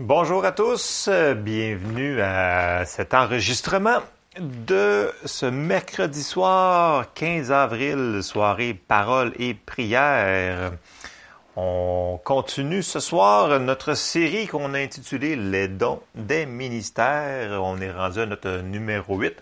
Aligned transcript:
Bonjour 0.00 0.44
à 0.44 0.52
tous, 0.52 1.10
bienvenue 1.38 2.20
à 2.20 2.84
cet 2.84 3.14
enregistrement 3.14 3.98
de 4.38 5.10
ce 5.24 5.44
mercredi 5.44 6.22
soir 6.22 7.12
15 7.14 7.50
avril, 7.50 8.20
soirée 8.22 8.74
parole 8.74 9.32
et 9.40 9.54
prière. 9.54 10.70
On 11.56 12.20
continue 12.22 12.84
ce 12.84 13.00
soir 13.00 13.58
notre 13.58 13.94
série 13.94 14.46
qu'on 14.46 14.72
a 14.72 14.78
intitulée 14.78 15.34
Les 15.34 15.66
dons 15.66 16.00
des 16.14 16.46
ministères. 16.46 17.60
On 17.60 17.80
est 17.80 17.90
rendu 17.90 18.20
à 18.20 18.26
notre 18.26 18.58
numéro 18.58 19.18
8. 19.18 19.34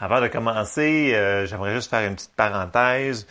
Avant 0.00 0.20
de 0.20 0.28
commencer, 0.28 1.12
euh, 1.14 1.46
j'aimerais 1.46 1.72
juste 1.72 1.88
faire 1.88 2.06
une 2.06 2.16
petite 2.16 2.34
parenthèse. 2.36 3.26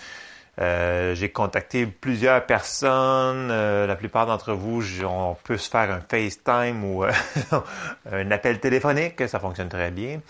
Euh, 0.62 1.16
j'ai 1.16 1.30
contacté 1.30 1.86
plusieurs 1.88 2.46
personnes. 2.46 3.50
Euh, 3.52 3.88
la 3.88 3.96
plupart 3.96 4.26
d'entre 4.28 4.54
vous, 4.54 4.84
on 5.04 5.36
peut 5.44 5.58
se 5.58 5.70
faire 5.70 5.90
un 5.92 6.02
FaceTime 6.02 6.84
ou 6.84 7.04
un 8.12 8.32
appel 8.32 8.60
téléphonique. 8.60 9.28
Ça 9.28 9.40
fonctionne 9.40 9.70
très 9.70 9.92
bien. 9.92 10.22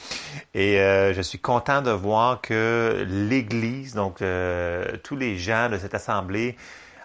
Et 0.54 0.78
je 0.78 1.22
suis 1.22 1.40
content 1.40 1.82
de 1.82 1.92
voir 1.92 2.42
que 2.42 3.06
l'Église, 3.08 3.96
donc 3.96 4.24
tous 5.04 5.16
les 5.16 5.38
gens 5.38 5.70
de 5.70 5.78
cette 5.78 5.94
assemblée, 5.94 6.56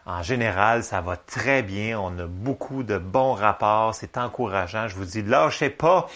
en 0.08 0.22
général, 0.22 0.84
ça 0.84 1.02
va 1.02 1.18
très 1.18 1.62
bien. 1.62 2.00
On 2.00 2.18
a 2.18 2.24
beaucoup 2.26 2.82
de 2.82 2.96
bons 2.96 3.34
rapports. 3.34 3.94
C'est 3.94 4.16
encourageant. 4.16 4.88
Je 4.88 4.94
vous 4.94 5.04
dis, 5.04 5.22
lâchez 5.22 5.68
pas. 5.68 6.08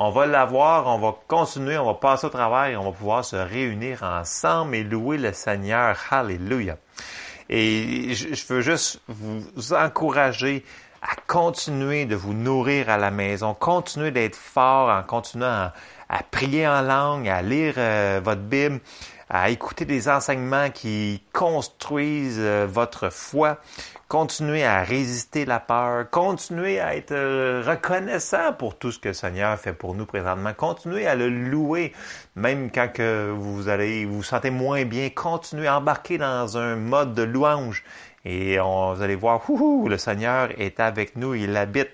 On 0.00 0.10
va 0.10 0.26
l'avoir, 0.26 0.86
on 0.86 1.00
va 1.00 1.16
continuer, 1.26 1.76
on 1.76 1.84
va 1.84 1.94
passer 1.94 2.28
au 2.28 2.30
travail, 2.30 2.76
on 2.76 2.84
va 2.84 2.92
pouvoir 2.92 3.24
se 3.24 3.34
réunir 3.34 4.04
ensemble 4.04 4.76
et 4.76 4.84
louer 4.84 5.18
le 5.18 5.32
Seigneur. 5.32 5.98
Alléluia. 6.12 6.76
Et 7.48 8.14
je 8.14 8.46
veux 8.46 8.60
juste 8.60 9.00
vous 9.08 9.74
encourager 9.74 10.64
à 11.02 11.16
continuer 11.26 12.06
de 12.06 12.14
vous 12.14 12.32
nourrir 12.32 12.90
à 12.90 12.96
la 12.96 13.10
maison, 13.10 13.54
continuer 13.54 14.12
d'être 14.12 14.36
fort 14.36 14.88
en 14.88 15.02
continuant 15.02 15.72
à, 16.08 16.22
prier 16.30 16.68
en 16.68 16.82
langue, 16.82 17.28
à 17.28 17.42
lire 17.42 17.74
euh, 17.76 18.20
votre 18.22 18.42
Bible, 18.42 18.78
à 19.28 19.50
écouter 19.50 19.84
des 19.84 20.08
enseignements 20.08 20.70
qui 20.70 21.24
construisent 21.32 22.38
euh, 22.38 22.68
votre 22.70 23.10
foi, 23.10 23.58
continuez 24.08 24.64
à 24.64 24.82
résister 24.82 25.44
la 25.44 25.60
peur, 25.60 26.08
continuez 26.10 26.80
à 26.80 26.96
être 26.96 27.12
euh, 27.12 27.62
reconnaissant 27.64 28.54
pour 28.54 28.78
tout 28.78 28.90
ce 28.90 28.98
que 28.98 29.08
le 29.08 29.14
Seigneur 29.14 29.58
fait 29.58 29.74
pour 29.74 29.94
nous 29.94 30.06
présentement, 30.06 30.54
continuez 30.56 31.06
à 31.06 31.14
le 31.14 31.28
louer, 31.28 31.92
même 32.34 32.70
quand 32.70 32.88
que 32.90 33.30
vous 33.30 33.68
allez 33.68 34.06
vous, 34.06 34.22
sentez 34.22 34.50
moins 34.50 34.84
bien, 34.86 35.10
continuez 35.10 35.66
à 35.66 35.76
embarquer 35.76 36.16
dans 36.16 36.56
un 36.56 36.76
mode 36.76 37.12
de 37.12 37.22
louange 37.22 37.84
et 38.24 38.58
on, 38.60 38.94
vous 38.94 39.02
allez 39.02 39.14
voir, 39.14 39.42
le 39.48 39.98
Seigneur 39.98 40.48
est 40.58 40.80
avec 40.80 41.16
nous, 41.16 41.34
il 41.34 41.54
habite 41.56 41.90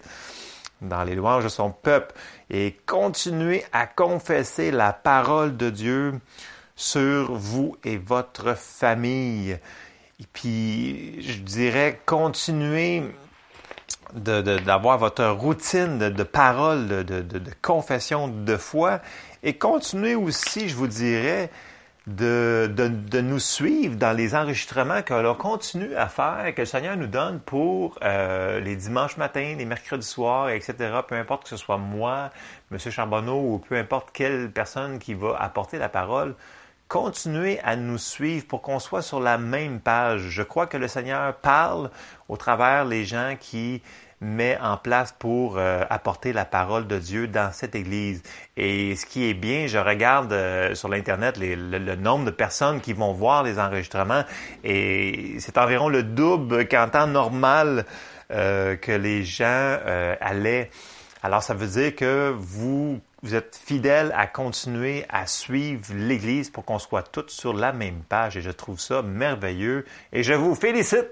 dans 0.81 1.03
les 1.03 1.17
louanges 1.17 1.45
de 1.45 1.49
son 1.49 1.71
peuple 1.71 2.15
et 2.49 2.77
continuez 2.87 3.65
à 3.73 3.87
confesser 3.87 4.71
la 4.71 4.93
parole 4.93 5.57
de 5.57 5.71
Dieu 5.71 6.21
sur 6.77 7.33
vous 7.33 7.77
et 7.85 7.97
votre 7.97 8.57
famille. 8.57 9.59
Et 10.21 10.27
puis, 10.33 11.23
je 11.23 11.39
dirais, 11.41 12.01
continuez 12.07 13.03
d'avoir 14.15 14.99
votre 14.99 15.25
routine 15.27 15.99
de, 15.99 16.23
parole, 16.23 16.87
de, 16.87 17.03
de, 17.03 17.51
confession 17.63 18.29
de 18.29 18.57
foi 18.57 19.01
et 19.43 19.55
continuez 19.55 20.15
aussi, 20.15 20.69
je 20.69 20.77
vous 20.77 20.87
dirais, 20.87 21.51
de, 22.07 22.71
de, 22.71 23.21
nous 23.21 23.39
suivre 23.39 23.97
dans 23.97 24.15
les 24.15 24.35
enregistrements 24.35 25.03
que 25.03 25.15
l'on 25.15 25.35
continue 25.35 25.95
à 25.97 26.07
faire, 26.09 26.55
que 26.55 26.61
le 26.63 26.67
Seigneur 26.67 26.97
nous 26.97 27.07
donne 27.07 27.41
pour 27.41 27.99
euh, 28.05 28.61
les 28.61 28.77
dimanches 28.77 29.17
matins, 29.17 29.55
les 29.57 29.65
mercredis 29.65 30.07
soirs, 30.07 30.51
etc. 30.51 30.75
Peu 31.09 31.15
importe 31.15 31.45
que 31.45 31.49
ce 31.49 31.57
soit 31.57 31.79
moi, 31.79 32.31
M. 32.71 32.79
Charbonneau 32.79 33.41
ou 33.41 33.59
peu 33.59 33.77
importe 33.77 34.11
quelle 34.13 34.51
personne 34.51 34.99
qui 34.99 35.15
va 35.15 35.37
apporter 35.41 35.79
la 35.79 35.89
parole, 35.89 36.35
continuez 36.89 37.61
à 37.61 37.77
nous 37.77 37.99
suivre 37.99 38.47
pour 38.47 38.63
qu'on 38.63 38.79
soit 38.79 39.03
sur 39.03 39.21
la 39.21 39.39
même 39.39 39.81
page. 39.81 40.23
Je 40.29 40.43
crois 40.43 40.67
que 40.67 40.77
le 40.77 40.89
Seigneur 40.89 41.35
parle 41.37 41.91
au 42.29 42.37
travers 42.37 42.85
les 42.85 43.05
gens 43.05 43.37
qui 43.39 43.83
met 44.21 44.59
en 44.61 44.77
place 44.77 45.15
pour 45.19 45.59
euh, 45.59 45.85
apporter 45.91 46.33
la 46.33 46.45
parole 46.45 46.87
de 46.87 46.99
Dieu 46.99 47.29
dans 47.29 47.53
cette 47.53 47.75
Église. 47.75 48.23
Et 48.57 48.97
ce 48.97 49.07
qui 49.07 49.29
est 49.29 49.35
bien, 49.35 49.67
je 49.67 49.79
regarde 49.79 50.33
euh, 50.33 50.75
sur 50.75 50.89
l'Internet 50.89 51.37
le, 51.39 51.95
nombre 51.97 52.25
de 52.25 52.31
personnes 52.31 52.81
qui 52.81 52.93
vont 52.93 53.13
voir 53.13 53.43
les 53.43 53.59
enregistrements 53.59 54.25
et 54.63 55.37
c'est 55.39 55.59
environ 55.59 55.89
le 55.89 56.03
double 56.03 56.67
qu'en 56.69 56.89
temps 56.89 57.07
normal 57.07 57.85
euh, 58.31 58.77
que 58.77 58.93
les 58.93 59.25
gens 59.25 59.79
allaient. 60.21 60.71
Alors 61.23 61.43
ça 61.43 61.55
veut 61.55 61.67
dire 61.67 61.95
que 61.95 62.35
vous 62.37 63.01
vous 63.25 63.35
êtes 63.35 63.59
fidèles 63.65 64.13
à 64.15 64.27
continuer 64.27 65.07
à 65.09 65.27
suivre 65.27 65.95
l'Église 65.95 66.51
pour 66.51 66.63
qu'on 66.63 66.79
soit 66.79 67.11
tous 67.11 67.29
sur 67.29 67.55
la 67.55 67.73
même 67.73 68.03
page 68.07 68.37
et 68.37 68.43
je 68.43 68.51
trouve 68.51 68.79
ça 68.79 69.01
merveilleux 69.01 69.87
et 70.13 70.23
je 70.23 70.35
vous 70.35 70.55
félicite 70.55 71.07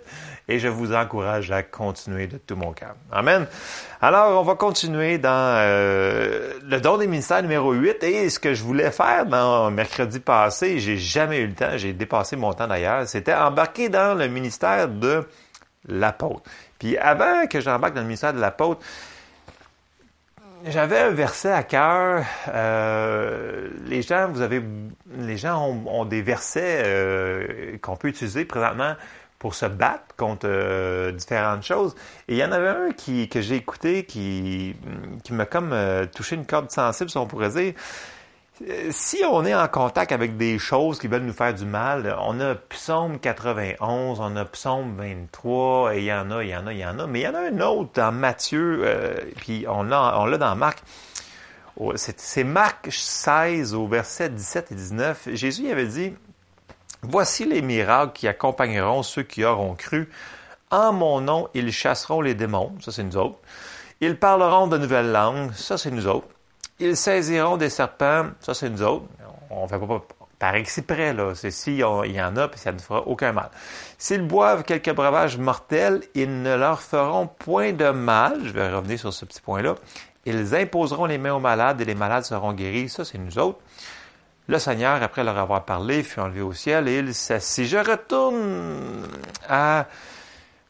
et 0.47 0.59
je 0.59 0.69
vous 0.69 0.93
encourage 0.93 1.51
à 1.51 1.63
continuer 1.63 2.27
de 2.27 2.37
tout 2.37 2.55
mon 2.55 2.75
cœur. 2.75 2.97
Amen. 3.11 3.47
Alors, 4.03 4.39
on 4.39 4.45
va 4.45 4.57
continuer 4.57 5.17
dans 5.17 5.31
euh, 5.31 6.53
le 6.63 6.81
don 6.83 6.99
des 6.99 7.07
ministères 7.07 7.41
numéro 7.41 7.73
8 7.73 8.05
et 8.05 8.29
ce 8.29 8.39
que 8.39 8.53
je 8.53 8.63
voulais 8.63 8.91
faire 8.91 9.25
dans 9.25 9.71
mercredi 9.71 10.21
passé, 10.21 10.81
j'ai 10.81 10.99
jamais 10.99 11.39
eu 11.39 11.47
le 11.47 11.55
temps, 11.55 11.79
j'ai 11.79 11.95
dépassé 11.95 12.37
mon 12.37 12.53
temps 12.53 12.69
d'ailleurs, 12.69 13.09
c'était 13.09 13.33
embarquer 13.33 13.89
dans 13.89 14.15
le 14.15 14.29
ministère 14.29 14.87
de 14.87 15.27
l'apôtre. 15.89 16.43
Puis 16.79 16.99
avant 16.99 17.47
que 17.47 17.61
j'embarque 17.61 17.95
dans 17.95 18.03
le 18.03 18.07
ministère 18.07 18.35
de 18.35 18.41
l'apôtre, 18.41 18.83
j'avais 20.67 20.99
un 20.99 21.11
verset 21.11 21.51
à 21.51 21.63
cœur. 21.63 22.25
Euh, 22.49 23.69
les 23.87 24.03
gens, 24.03 24.29
vous 24.31 24.41
avez, 24.41 24.63
les 25.19 25.37
gens 25.37 25.69
ont, 25.69 26.05
des 26.05 26.23
versets 26.23 26.83
euh, 26.85 27.79
qu'on 27.79 27.97
peut 27.97 28.09
utiliser 28.09 28.45
présentement 28.45 28.95
pour 29.39 29.55
se 29.55 29.67
battre 29.67 30.15
contre 30.17 30.47
euh, 30.47 31.13
différentes 31.13 31.65
choses. 31.65 31.95
Et 32.29 32.35
il 32.35 32.39
y 32.39 32.45
en 32.45 32.53
avait 32.53 32.69
un 32.69 32.93
qui, 32.93 33.29
que 33.29 33.41
j'ai 33.41 33.57
écouté 33.57 34.05
qui, 34.05 34.77
qui 35.25 35.33
m'a 35.33 35.47
comme 35.47 35.75
touché 36.15 36.37
une 36.37 36.47
corde 36.47 36.71
sensible, 36.71 37.11
si 37.11 37.19
on 37.19 37.27
pourrait 37.27 37.51
dire. 37.51 37.75
Si 38.91 39.23
on 39.29 39.45
est 39.45 39.55
en 39.55 39.67
contact 39.67 40.13
avec 40.13 40.37
des 40.37 40.59
choses 40.59 40.99
qui 40.99 41.09
veulent 41.09 41.23
nous 41.23 41.33
faire 41.33 41.55
du 41.55 41.65
mal, 41.65 42.17
on 42.21 42.39
a 42.41 42.55
Psaume 42.55 43.19
91, 43.19 44.21
on 44.21 44.37
a 44.37 44.45
Psaume 44.45 44.95
23, 44.97 45.95
et 45.95 45.99
il 45.99 46.05
y 46.05 46.13
en 46.13 46.31
a, 46.31 46.45
il 46.45 46.51
y 46.51 46.57
en 46.57 46.67
a, 46.67 46.73
il 46.73 46.79
y 46.79 46.87
en 46.87 46.99
a, 46.99 47.07
mais 47.07 47.21
il 47.21 47.23
y 47.23 47.29
en 47.29 47.35
a 47.35 47.41
un 47.41 47.61
autre 47.61 47.91
dans 47.95 48.13
Matthieu, 48.13 48.83
euh, 48.85 49.17
puis 49.37 49.65
on 49.69 49.83
l'a, 49.83 50.21
on 50.21 50.27
l'a 50.27 50.39
dans 50.39 50.55
Marc. 50.55 50.83
Oh, 51.77 51.95
c'est 51.97 52.45
Marc 52.45 52.89
16 52.91 53.75
au 53.75 53.89
verset 53.89 54.29
17 54.29 54.73
et 54.73 54.75
19. 54.75 55.29
Jésus 55.33 55.71
avait 55.71 55.87
dit, 55.87 56.15
Voici 57.03 57.45
les 57.45 57.63
miracles 57.63 58.13
qui 58.13 58.29
accompagneront 58.29 59.03
ceux 59.03 59.25
qui 59.25 59.45
auront 59.45 59.75
cru. 59.75 60.09
En 60.71 60.93
mon 60.93 61.21
nom, 61.21 61.49
ils 61.53 61.73
chasseront 61.73 62.21
les 62.21 62.35
démons. 62.37 62.75
Ça, 62.81 62.93
c'est 62.93 63.03
nous 63.03 63.17
autres. 63.17 63.39
Ils 64.01 64.17
parleront 64.17 64.69
de 64.69 64.79
nouvelles 64.79 65.11
langues. 65.11 65.53
Ça, 65.53 65.77
c'est 65.79 65.91
nous 65.91 66.07
autres. 66.07 66.29
Ils 66.83 66.97
saisiront 66.97 67.57
des 67.57 67.71
serpents. 67.71 68.27
Ça, 68.41 68.55
c'est 68.55 68.69
nous 68.69 68.83
autres. 68.83 69.07
On 69.51 69.63
ne 69.63 69.69
fait 69.69 69.79
pas 69.79 70.03
par 70.41 70.57
exprès, 70.57 71.13
là. 71.13 71.33
C'est 71.37 71.53
s'il 71.53 71.77
y 71.77 71.85
en 71.85 72.37
a, 72.37 72.49
puis 72.49 72.59
ça 72.59 72.73
ne 72.73 72.79
fera 72.81 73.07
aucun 73.07 73.31
mal. 73.31 73.51
S'ils 73.99 74.27
boivent 74.27 74.65
quelques 74.65 74.93
breuvages 74.93 75.39
mortels, 75.39 76.03
ils 76.17 76.43
ne 76.43 76.57
leur 76.57 76.81
feront 76.81 77.29
point 77.29 77.73
de 77.73 77.91
mal. 77.91 78.41
Je 78.45 78.51
vais 78.51 78.69
revenir 78.69 78.99
sur 78.99 79.13
ce 79.13 79.25
petit 79.25 79.41
point-là. 79.41 79.77
Ils 80.27 80.57
imposeront 80.57 81.05
les 81.05 81.19
mains 81.19 81.35
aux 81.35 81.41
malades 81.41 81.81
et 81.81 81.85
les 81.85 81.95
malades 81.95 82.25
seront 82.25 82.53
guéris. 82.53 82.89
Ça, 82.89 83.05
c'est 83.05 83.19
nous 83.19 83.39
autres. 83.39 83.61
Le 84.49 84.59
Seigneur, 84.59 85.01
après 85.01 85.23
leur 85.23 85.39
avoir 85.39 85.65
parlé, 85.65 86.03
fut 86.03 86.19
enlevé 86.19 86.41
au 86.41 86.53
ciel 86.53 86.89
et 86.89 86.99
il 86.99 87.15
s'assit. 87.15 87.67
Je 87.67 87.79
retourne 87.79 89.07
à 89.49 89.87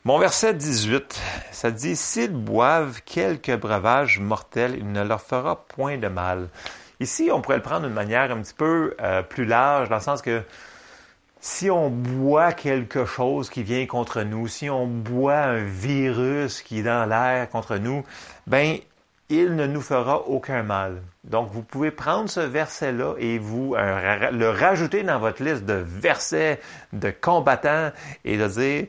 mon 0.04 0.18
verset 0.18 0.54
18, 0.54 1.20
ça 1.52 1.70
dit, 1.70 1.94
S'ils 1.94 2.32
boivent 2.32 3.02
quelques 3.04 3.56
breuvages 3.56 4.18
mortels, 4.18 4.74
il 4.76 4.90
ne 4.90 5.04
leur 5.04 5.20
fera 5.20 5.64
point 5.64 5.96
de 5.96 6.08
mal. 6.08 6.48
Ici, 6.98 7.30
on 7.32 7.40
pourrait 7.40 7.58
le 7.58 7.62
prendre 7.62 7.86
d'une 7.86 7.94
manière 7.94 8.32
un 8.32 8.42
petit 8.42 8.54
peu 8.54 8.96
euh, 9.00 9.22
plus 9.22 9.44
large, 9.44 9.88
dans 9.88 9.96
le 9.96 10.02
sens 10.02 10.20
que 10.20 10.42
si 11.40 11.70
on 11.70 11.88
boit 11.88 12.52
quelque 12.52 13.04
chose 13.04 13.48
qui 13.48 13.62
vient 13.62 13.86
contre 13.86 14.22
nous, 14.22 14.48
si 14.48 14.68
on 14.70 14.86
boit 14.86 15.38
un 15.38 15.64
virus 15.64 16.62
qui 16.62 16.80
est 16.80 16.84
dans 16.84 17.08
l'air 17.08 17.48
contre 17.48 17.76
nous, 17.76 18.04
ben 18.46 18.78
il 19.28 19.56
ne 19.56 19.66
nous 19.66 19.80
fera 19.80 20.22
aucun 20.28 20.62
mal. 20.62 21.02
Donc, 21.24 21.50
vous 21.50 21.62
pouvez 21.62 21.90
prendre 21.90 22.28
ce 22.28 22.40
verset-là 22.40 23.14
et 23.18 23.38
vous 23.38 23.74
euh, 23.76 24.30
le 24.30 24.50
rajouter 24.50 25.04
dans 25.04 25.18
votre 25.18 25.42
liste 25.42 25.64
de 25.64 25.74
versets 25.74 26.60
de 26.92 27.10
combattants 27.10 27.92
et 28.24 28.36
de 28.36 28.46
dire, 28.48 28.86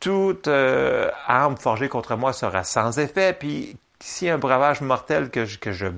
toute 0.00 0.48
euh, 0.48 1.10
arme 1.26 1.56
forgée 1.56 1.88
contre 1.88 2.16
moi 2.16 2.32
sera 2.32 2.64
sans 2.64 2.98
effet. 2.98 3.32
Puis 3.32 3.76
si 4.00 4.28
un 4.28 4.38
breuvage 4.38 4.80
mortel 4.80 5.30
que 5.30 5.44
je, 5.44 5.58
que 5.58 5.72
je 5.72 5.88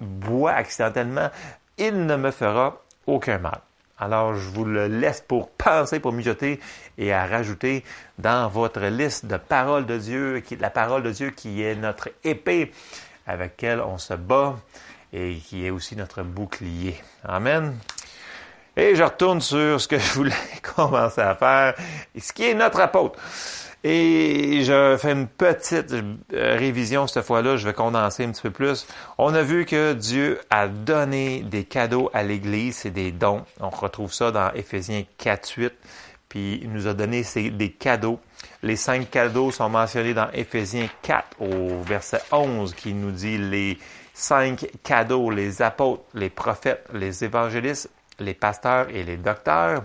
bois 0.00 0.52
accidentellement, 0.52 1.30
il 1.78 2.06
ne 2.06 2.16
me 2.16 2.30
fera 2.30 2.82
aucun 3.06 3.38
mal. 3.38 3.60
Alors, 3.98 4.34
je 4.34 4.48
vous 4.50 4.64
le 4.64 4.88
laisse 4.88 5.22
pour 5.22 5.48
penser, 5.50 6.00
pour 6.00 6.12
mijoter 6.12 6.60
et 6.98 7.12
à 7.14 7.26
rajouter 7.26 7.82
dans 8.18 8.48
votre 8.48 8.80
liste 8.80 9.24
de 9.24 9.38
paroles 9.38 9.86
de 9.86 9.96
Dieu, 9.96 10.40
qui, 10.40 10.56
la 10.56 10.68
parole 10.68 11.02
de 11.02 11.10
Dieu 11.10 11.30
qui 11.30 11.62
est 11.62 11.74
notre 11.74 12.10
épée 12.22 12.72
avec 13.26 13.52
laquelle 13.52 13.80
on 13.80 13.96
se 13.96 14.14
bat 14.14 14.56
et 15.12 15.36
qui 15.36 15.64
est 15.64 15.70
aussi 15.70 15.96
notre 15.96 16.22
bouclier. 16.22 17.00
Amen. 17.24 17.74
Et 18.76 18.94
je 18.94 19.02
retourne 19.02 19.40
sur 19.40 19.80
ce 19.80 19.88
que 19.88 19.98
je 19.98 20.12
voulais 20.12 20.34
commencer 20.76 21.22
à 21.22 21.34
faire, 21.34 21.74
ce 22.18 22.32
qui 22.32 22.44
est 22.44 22.54
notre 22.54 22.80
apôtre. 22.80 23.18
Et 23.84 24.64
je 24.64 24.96
fais 24.98 25.12
une 25.12 25.28
petite 25.28 25.92
euh, 25.92 26.56
révision 26.58 27.06
cette 27.06 27.24
fois-là, 27.24 27.56
je 27.56 27.66
vais 27.66 27.72
condenser 27.72 28.24
un 28.24 28.32
petit 28.32 28.42
peu 28.42 28.50
plus. 28.50 28.86
On 29.16 29.32
a 29.32 29.42
vu 29.42 29.64
que 29.64 29.92
Dieu 29.92 30.40
a 30.50 30.66
donné 30.66 31.42
des 31.42 31.64
cadeaux 31.64 32.10
à 32.12 32.22
l'Église, 32.22 32.78
c'est 32.78 32.90
des 32.90 33.12
dons. 33.12 33.44
On 33.60 33.70
retrouve 33.70 34.12
ça 34.12 34.32
dans 34.32 34.52
Éphésiens 34.54 35.04
4, 35.18 35.48
8. 35.56 35.72
Puis 36.28 36.58
il 36.62 36.72
nous 36.72 36.88
a 36.88 36.94
donné 36.94 37.22
des 37.34 37.70
cadeaux. 37.70 38.18
Les 38.62 38.76
cinq 38.76 39.08
cadeaux 39.08 39.52
sont 39.52 39.68
mentionnés 39.68 40.14
dans 40.14 40.28
Éphésiens 40.32 40.88
4 41.02 41.40
au 41.40 41.80
verset 41.82 42.20
11 42.32 42.74
qui 42.74 42.92
nous 42.92 43.12
dit 43.12 43.38
les 43.38 43.78
cinq 44.12 44.66
cadeaux, 44.82 45.30
les 45.30 45.62
apôtres, 45.62 46.02
les 46.14 46.30
prophètes, 46.30 46.84
les 46.92 47.22
évangélistes, 47.22 47.90
les 48.18 48.34
pasteurs 48.34 48.88
et 48.90 49.02
les 49.02 49.16
docteurs. 49.16 49.84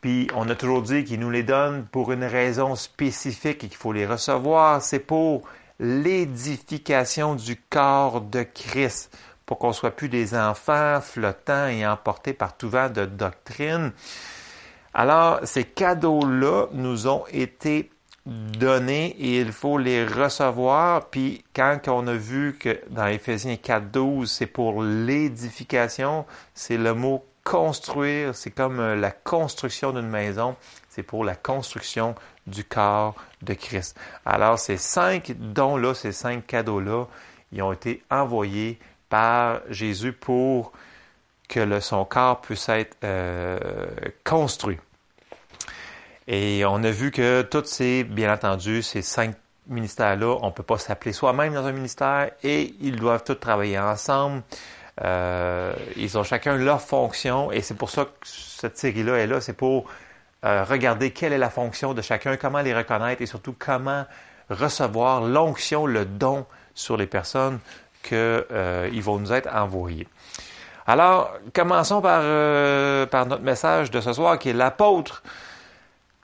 Puis 0.00 0.28
on 0.34 0.48
a 0.48 0.54
toujours 0.54 0.82
dit 0.82 1.04
qu'il 1.04 1.20
nous 1.20 1.30
les 1.30 1.42
donne 1.42 1.84
pour 1.86 2.12
une 2.12 2.24
raison 2.24 2.76
spécifique 2.76 3.64
et 3.64 3.68
qu'il 3.68 3.76
faut 3.76 3.92
les 3.92 4.06
recevoir. 4.06 4.80
C'est 4.80 5.00
pour 5.00 5.42
l'édification 5.80 7.34
du 7.34 7.56
corps 7.56 8.20
de 8.20 8.42
Christ, 8.42 9.16
pour 9.46 9.58
qu'on 9.58 9.72
soit 9.72 9.92
plus 9.92 10.08
des 10.08 10.34
enfants 10.36 11.00
flottants 11.00 11.68
et 11.68 11.86
emportés 11.86 12.32
par 12.32 12.56
tout 12.56 12.68
vent 12.68 12.90
de 12.90 13.06
doctrine. 13.06 13.92
Alors, 14.94 15.40
ces 15.44 15.64
cadeaux-là 15.64 16.66
nous 16.72 17.06
ont 17.06 17.24
été 17.32 17.90
donnés 18.28 19.16
et 19.18 19.40
il 19.40 19.52
faut 19.52 19.78
les 19.78 20.04
recevoir. 20.04 21.06
Puis 21.06 21.44
quand 21.54 21.80
on 21.88 22.06
a 22.06 22.14
vu 22.14 22.56
que 22.58 22.80
dans 22.90 23.06
Éphésiens 23.06 23.54
4.12, 23.54 24.26
c'est 24.26 24.46
pour 24.46 24.82
l'édification, 24.82 26.26
c'est 26.54 26.76
le 26.76 26.94
mot 26.94 27.24
construire, 27.42 28.34
c'est 28.34 28.50
comme 28.50 28.78
euh, 28.78 28.94
la 28.94 29.10
construction 29.10 29.92
d'une 29.92 30.08
maison, 30.08 30.54
c'est 30.90 31.02
pour 31.02 31.24
la 31.24 31.34
construction 31.34 32.14
du 32.46 32.62
corps 32.62 33.14
de 33.40 33.54
Christ. 33.54 33.98
Alors 34.26 34.58
ces 34.58 34.76
cinq 34.76 35.32
dons-là, 35.38 35.94
ces 35.94 36.12
cinq 36.12 36.46
cadeaux-là, 36.46 37.06
ils 37.52 37.62
ont 37.62 37.72
été 37.72 38.02
envoyés 38.10 38.78
par 39.08 39.60
Jésus 39.70 40.12
pour 40.12 40.72
que 41.48 41.60
le, 41.60 41.80
son 41.80 42.04
corps 42.04 42.42
puisse 42.42 42.68
être 42.68 42.96
euh, 43.04 43.58
construit. 44.24 44.78
Et 46.30 46.62
on 46.66 46.84
a 46.84 46.90
vu 46.90 47.10
que 47.10 47.40
tous 47.40 47.64
ces, 47.64 48.04
bien 48.04 48.30
entendu, 48.30 48.82
ces 48.82 49.00
cinq 49.00 49.34
ministères-là, 49.66 50.36
on 50.42 50.48
ne 50.48 50.52
peut 50.52 50.62
pas 50.62 50.76
s'appeler 50.76 51.14
soi-même 51.14 51.54
dans 51.54 51.64
un 51.64 51.72
ministère 51.72 52.30
et 52.44 52.74
ils 52.82 52.96
doivent 52.96 53.24
tous 53.24 53.36
travailler 53.36 53.78
ensemble. 53.78 54.42
Euh, 55.02 55.72
ils 55.96 56.18
ont 56.18 56.24
chacun 56.24 56.56
leur 56.56 56.82
fonction 56.82 57.50
et 57.50 57.62
c'est 57.62 57.74
pour 57.74 57.88
ça 57.88 58.04
que 58.04 58.10
cette 58.24 58.76
série-là 58.76 59.16
est 59.16 59.26
là. 59.26 59.40
C'est 59.40 59.54
pour 59.54 59.88
euh, 60.44 60.64
regarder 60.64 61.12
quelle 61.12 61.32
est 61.32 61.38
la 61.38 61.48
fonction 61.48 61.94
de 61.94 62.02
chacun, 62.02 62.36
comment 62.36 62.60
les 62.60 62.74
reconnaître 62.74 63.22
et 63.22 63.26
surtout 63.26 63.54
comment 63.58 64.04
recevoir 64.50 65.22
l'onction, 65.22 65.86
le 65.86 66.04
don 66.04 66.44
sur 66.74 66.98
les 66.98 67.06
personnes 67.06 67.58
qu'ils 68.02 68.18
euh, 68.18 68.90
vont 69.00 69.18
nous 69.18 69.32
être 69.32 69.48
envoyés. 69.54 70.06
Alors, 70.86 71.32
commençons 71.54 72.02
par, 72.02 72.20
par 73.08 73.26
notre 73.26 73.42
message 73.42 73.90
de 73.90 74.00
ce 74.02 74.12
soir 74.12 74.38
qui 74.38 74.50
est 74.50 74.54
l'apôtre. 74.54 75.22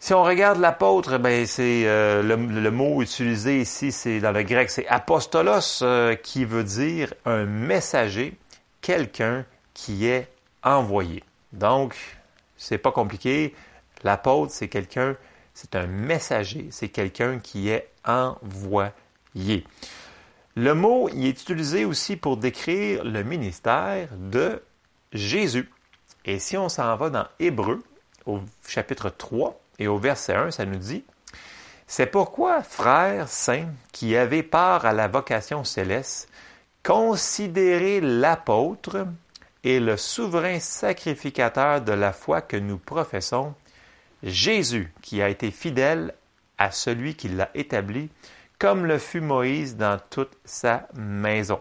Si 0.05 0.13
on 0.13 0.23
regarde 0.23 0.61
l'apôtre, 0.61 1.17
ben 1.17 1.47
c'est 1.47 1.85
euh, 1.87 2.23
le, 2.23 2.71
mot 2.71 3.01
utilisé 3.01 3.63
ici, 3.63 3.91
c'est 3.91 4.21
dans 4.21 4.33
le 4.33 4.43
grec, 4.43 4.69
c'est 4.69 4.87
apostolos, 4.87 5.81
euh, 5.81 6.15
qui 6.15 6.45
veut 6.45 6.63
dire 6.63 7.15
un 7.25 7.47
messager, 7.47 8.37
quelqu'un 8.83 9.47
qui 9.73 10.05
est 10.05 10.29
envoyé. 10.63 11.25
Donc, 11.55 11.97
c'est 12.59 12.77
pas 12.77 12.93
compliqué. 12.93 13.55
L'apôtre, 14.03 14.53
c'est 14.53 14.69
quelqu'un, 14.69 15.17
c'est 15.55 15.75
un 15.75 15.87
messager, 15.87 16.69
c'est 16.71 16.91
quelqu'un 16.91 17.39
qui 17.39 17.71
est 17.71 17.89
envoyé. 18.05 19.65
Le 20.55 20.75
mot, 20.75 21.09
il 21.15 21.25
est 21.25 21.31
utilisé 21.31 21.87
aussi 21.87 22.17
pour 22.17 22.37
décrire 22.37 23.05
le 23.05 23.23
ministère 23.23 24.09
de 24.19 24.63
Jésus. 25.15 25.73
Et 26.27 26.39
si 26.39 26.59
on 26.59 26.69
s'en 26.69 26.95
va 26.95 27.09
dans 27.09 27.27
Hébreu, 27.41 27.83
au 28.27 28.41
chapitre 28.69 29.09
3, 29.09 29.64
et 29.79 29.89
au 29.89 29.99
verset 29.99 30.35
1, 30.35 30.51
ça 30.53 30.65
nous 30.65 30.79
dit 30.79 31.05
C'est 31.87 32.07
pourquoi, 32.07 32.63
frères 32.63 33.29
saints 33.29 33.69
qui 33.93 34.17
avez 34.17 34.43
part 34.43 34.87
à 34.87 34.93
la 34.93 35.09
vocation 35.09 35.65
céleste, 35.65 36.29
considérez 36.83 38.01
l'apôtre 38.01 39.07
et 39.65 39.81
le 39.81 39.97
souverain 39.97 40.61
sacrificateur 40.61 41.81
de 41.81 41.93
la 41.93 42.13
foi 42.13 42.43
que 42.43 42.57
nous 42.57 42.79
professons, 42.79 43.55
Jésus, 44.23 44.93
qui 45.03 45.23
a 45.23 45.29
été 45.29 45.51
fidèle 45.51 46.15
à 46.59 46.71
celui 46.71 47.15
qui 47.15 47.29
l'a 47.29 47.51
établi, 47.55 48.11
comme 48.59 48.87
le 48.87 48.99
fut 48.99 49.21
Moïse 49.21 49.77
dans 49.77 49.99
toute 50.11 50.37
sa 50.45 50.87
maison. 50.95 51.61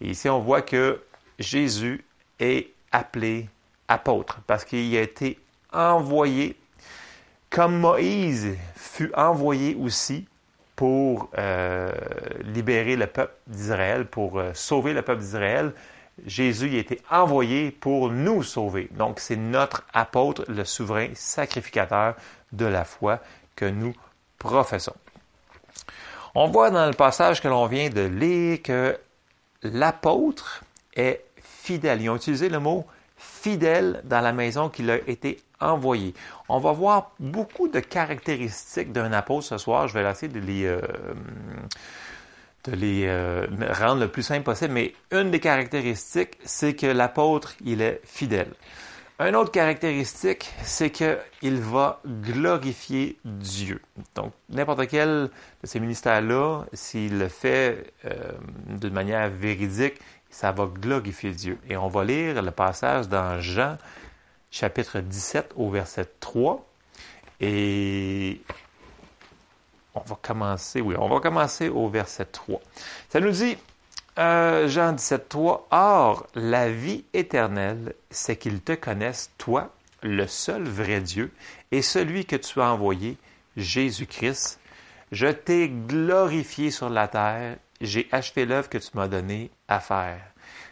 Et 0.00 0.10
ici, 0.10 0.28
on 0.28 0.40
voit 0.40 0.62
que 0.62 1.02
Jésus 1.38 2.04
est 2.38 2.70
appelé 2.90 3.48
apôtre 3.88 4.40
parce 4.46 4.64
qu'il 4.64 4.94
a 4.96 5.00
été 5.00 5.38
envoyé 5.72 6.56
comme 7.52 7.78
Moïse 7.78 8.56
fut 8.74 9.12
envoyé 9.14 9.76
aussi 9.76 10.26
pour 10.74 11.28
euh, 11.36 11.92
libérer 12.44 12.96
le 12.96 13.06
peuple 13.06 13.34
d'Israël, 13.46 14.06
pour 14.06 14.38
euh, 14.38 14.52
sauver 14.54 14.94
le 14.94 15.02
peuple 15.02 15.20
d'Israël, 15.20 15.72
Jésus 16.24 16.74
a 16.74 16.78
été 16.78 17.00
envoyé 17.10 17.70
pour 17.70 18.10
nous 18.10 18.42
sauver. 18.42 18.88
Donc 18.92 19.20
c'est 19.20 19.36
notre 19.36 19.84
apôtre, 19.92 20.44
le 20.48 20.64
souverain 20.64 21.08
sacrificateur 21.14 22.16
de 22.52 22.64
la 22.64 22.84
foi 22.84 23.20
que 23.54 23.66
nous 23.66 23.94
professons. 24.38 24.96
On 26.34 26.48
voit 26.48 26.70
dans 26.70 26.86
le 26.86 26.94
passage 26.94 27.42
que 27.42 27.48
l'on 27.48 27.66
vient 27.66 27.90
de 27.90 28.00
lire 28.00 28.62
que 28.62 28.98
l'apôtre 29.62 30.64
est 30.96 31.22
fidèle. 31.36 32.00
Ils 32.00 32.08
ont 32.08 32.16
utilisé 32.16 32.48
le 32.48 32.60
mot 32.60 32.86
fidèle 33.42 34.00
dans 34.04 34.20
la 34.20 34.32
maison 34.32 34.68
qu'il 34.68 34.90
a 34.90 34.96
été 35.08 35.38
envoyé. 35.60 36.14
On 36.48 36.58
va 36.58 36.72
voir 36.72 37.12
beaucoup 37.18 37.68
de 37.68 37.80
caractéristiques 37.80 38.92
d'un 38.92 39.12
apôtre 39.12 39.46
ce 39.46 39.58
soir. 39.58 39.88
Je 39.88 39.98
vais 39.98 40.08
essayer 40.08 40.32
de 40.32 40.38
les, 40.38 40.64
euh, 40.64 40.80
de 42.64 42.72
les 42.72 43.04
euh, 43.06 43.46
rendre 43.72 44.00
le 44.00 44.08
plus 44.08 44.22
simple 44.22 44.44
possible, 44.44 44.72
mais 44.72 44.94
une 45.10 45.30
des 45.30 45.40
caractéristiques, 45.40 46.38
c'est 46.44 46.74
que 46.74 46.86
l'apôtre, 46.86 47.54
il 47.64 47.82
est 47.82 48.00
fidèle. 48.04 48.52
Une 49.18 49.36
autre 49.36 49.52
caractéristique, 49.52 50.50
c'est 50.62 50.90
qu'il 50.90 51.60
va 51.60 52.00
glorifier 52.06 53.18
Dieu. 53.24 53.80
Donc, 54.16 54.32
n'importe 54.48 54.88
quel 54.88 55.30
de 55.62 55.66
ces 55.66 55.78
ministères-là, 55.78 56.64
s'il 56.72 57.18
le 57.18 57.28
fait 57.28 57.92
euh, 58.04 58.32
d'une 58.66 58.92
manière 58.92 59.28
véridique, 59.30 59.94
ça 60.32 60.50
va 60.50 60.66
glorifier 60.66 61.30
Dieu. 61.30 61.58
Et 61.68 61.76
on 61.76 61.86
va 61.86 62.04
lire 62.04 62.42
le 62.42 62.50
passage 62.50 63.06
dans 63.06 63.40
Jean 63.40 63.76
chapitre 64.50 64.98
17 64.98 65.52
au 65.56 65.70
verset 65.70 66.08
3. 66.18 66.66
Et 67.40 68.40
on 69.94 70.00
va 70.00 70.18
commencer, 70.20 70.80
oui, 70.80 70.96
on 70.98 71.08
va 71.08 71.20
commencer 71.20 71.68
au 71.68 71.88
verset 71.88 72.24
3. 72.24 72.60
Ça 73.10 73.20
nous 73.20 73.30
dit, 73.30 73.56
euh, 74.18 74.68
Jean 74.68 74.92
17, 74.92 75.28
3, 75.28 75.68
Or, 75.70 76.26
la 76.34 76.70
vie 76.70 77.04
éternelle, 77.12 77.94
c'est 78.10 78.36
qu'ils 78.36 78.62
te 78.62 78.72
connaissent, 78.72 79.30
toi, 79.36 79.70
le 80.02 80.26
seul 80.26 80.64
vrai 80.64 81.00
Dieu, 81.00 81.30
et 81.70 81.82
celui 81.82 82.24
que 82.24 82.36
tu 82.36 82.60
as 82.60 82.72
envoyé, 82.72 83.18
Jésus-Christ. 83.56 84.58
Je 85.12 85.26
t'ai 85.26 85.68
glorifié 85.68 86.70
sur 86.70 86.88
la 86.88 87.06
terre, 87.06 87.56
j'ai 87.82 88.08
achevé 88.12 88.46
l'œuvre 88.46 88.68
que 88.68 88.78
tu 88.78 88.90
m'as 88.94 89.08
donnée 89.08 89.50
à 89.68 89.80
faire. 89.80 90.22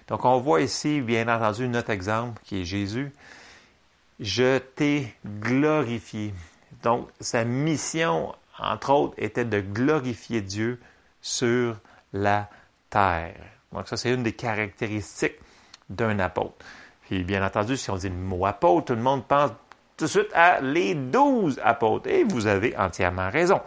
Donc, 0.08 0.24
on 0.24 0.38
voit 0.40 0.60
ici, 0.60 1.00
bien 1.00 1.28
entendu, 1.28 1.68
notre 1.68 1.90
exemple 1.90 2.40
qui 2.44 2.62
est 2.62 2.64
Jésus 2.64 3.12
je 4.20 4.58
t'ai 4.58 5.14
glorifié. 5.26 6.34
Donc, 6.82 7.08
sa 7.20 7.44
mission, 7.44 8.34
entre 8.58 8.90
autres, 8.90 9.14
était 9.16 9.46
de 9.46 9.60
glorifier 9.60 10.42
Dieu 10.42 10.78
sur 11.22 11.76
la 12.12 12.48
terre. 12.90 13.40
Donc, 13.72 13.88
ça, 13.88 13.96
c'est 13.96 14.12
une 14.12 14.22
des 14.22 14.34
caractéristiques 14.34 15.38
d'un 15.88 16.18
apôtre. 16.18 16.64
Puis, 17.02 17.24
bien 17.24 17.44
entendu, 17.44 17.76
si 17.76 17.90
on 17.90 17.96
dit 17.96 18.08
le 18.08 18.14
mot 18.14 18.46
apôtre, 18.46 18.86
tout 18.86 18.94
le 18.94 19.02
monde 19.02 19.26
pense 19.26 19.50
tout 20.00 20.07
de 20.07 20.11
suite 20.11 20.33
à 20.35 20.61
les 20.62 20.95
douze 20.95 21.61
apôtres. 21.62 22.09
Et 22.09 22.25
vous 22.25 22.47
avez 22.47 22.75
entièrement 22.76 23.28
raison. 23.28 23.61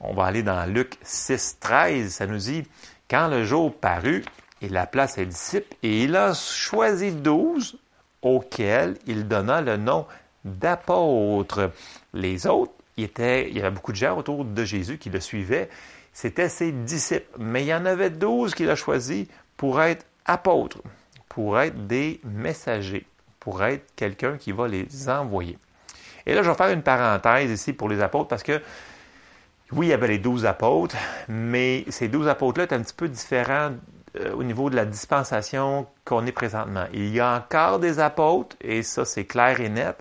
On 0.00 0.12
va 0.12 0.24
aller 0.24 0.42
dans 0.42 0.66
Luc 0.66 0.98
6, 1.02 1.56
13. 1.60 2.12
Ça 2.12 2.26
nous 2.26 2.36
dit, 2.36 2.64
quand 3.08 3.28
le 3.28 3.44
jour 3.44 3.74
parut, 3.74 4.22
il 4.60 4.76
appela 4.76 5.08
ses 5.08 5.24
disciples 5.24 5.74
et 5.82 6.02
il 6.04 6.14
a 6.14 6.34
choisi 6.34 7.10
douze 7.10 7.78
auxquels 8.20 8.98
il 9.06 9.26
donna 9.26 9.62
le 9.62 9.78
nom 9.78 10.06
d'apôtres. 10.44 11.70
Les 12.12 12.46
autres, 12.46 12.72
il, 12.98 13.08
il 13.18 13.56
y 13.56 13.60
avait 13.60 13.70
beaucoup 13.70 13.92
de 13.92 13.96
gens 13.96 14.18
autour 14.18 14.44
de 14.44 14.64
Jésus 14.64 14.98
qui 14.98 15.08
le 15.08 15.20
suivaient. 15.20 15.70
C'était 16.12 16.50
ses 16.50 16.70
disciples. 16.70 17.30
Mais 17.38 17.62
il 17.62 17.68
y 17.68 17.74
en 17.74 17.86
avait 17.86 18.10
douze 18.10 18.54
qu'il 18.54 18.68
a 18.68 18.76
choisis 18.76 19.26
pour 19.56 19.80
être 19.80 20.04
apôtres, 20.26 20.82
pour 21.30 21.58
être 21.58 21.86
des 21.86 22.20
messagers, 22.24 23.06
pour 23.40 23.64
être 23.64 23.86
quelqu'un 23.96 24.36
qui 24.36 24.52
va 24.52 24.68
les 24.68 25.08
envoyer. 25.08 25.56
Et 26.28 26.34
là, 26.34 26.42
je 26.42 26.50
vais 26.50 26.56
faire 26.56 26.68
une 26.68 26.82
parenthèse 26.82 27.50
ici 27.50 27.72
pour 27.72 27.88
les 27.88 28.02
apôtres 28.02 28.28
parce 28.28 28.42
que 28.42 28.60
oui, 29.72 29.86
il 29.86 29.90
y 29.90 29.92
avait 29.92 30.08
les 30.08 30.18
douze 30.18 30.46
apôtres, 30.46 30.96
mais 31.26 31.84
ces 31.88 32.08
douze 32.08 32.28
apôtres-là 32.28 32.64
étaient 32.64 32.74
un 32.74 32.82
petit 32.82 32.94
peu 32.94 33.08
différents 33.08 33.72
euh, 34.20 34.32
au 34.34 34.42
niveau 34.42 34.68
de 34.70 34.76
la 34.76 34.84
dispensation 34.84 35.86
qu'on 36.04 36.26
est 36.26 36.32
présentement. 36.32 36.84
Il 36.92 37.08
y 37.08 37.20
a 37.20 37.34
encore 37.36 37.78
des 37.78 37.98
apôtres, 37.98 38.56
et 38.60 38.82
ça 38.82 39.04
c'est 39.04 39.24
clair 39.24 39.60
et 39.60 39.70
net, 39.70 39.96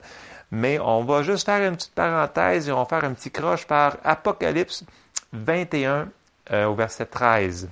mais 0.52 0.80
on 0.80 1.04
va 1.04 1.24
juste 1.24 1.46
faire 1.46 1.66
une 1.66 1.76
petite 1.76 1.96
parenthèse 1.96 2.68
et 2.68 2.72
on 2.72 2.80
va 2.80 2.86
faire 2.86 3.04
un 3.04 3.14
petit 3.14 3.32
croche 3.32 3.66
par 3.66 3.98
Apocalypse 4.04 4.86
21 5.34 6.10
euh, 6.52 6.66
au 6.66 6.76
verset 6.76 7.06
13, 7.06 7.70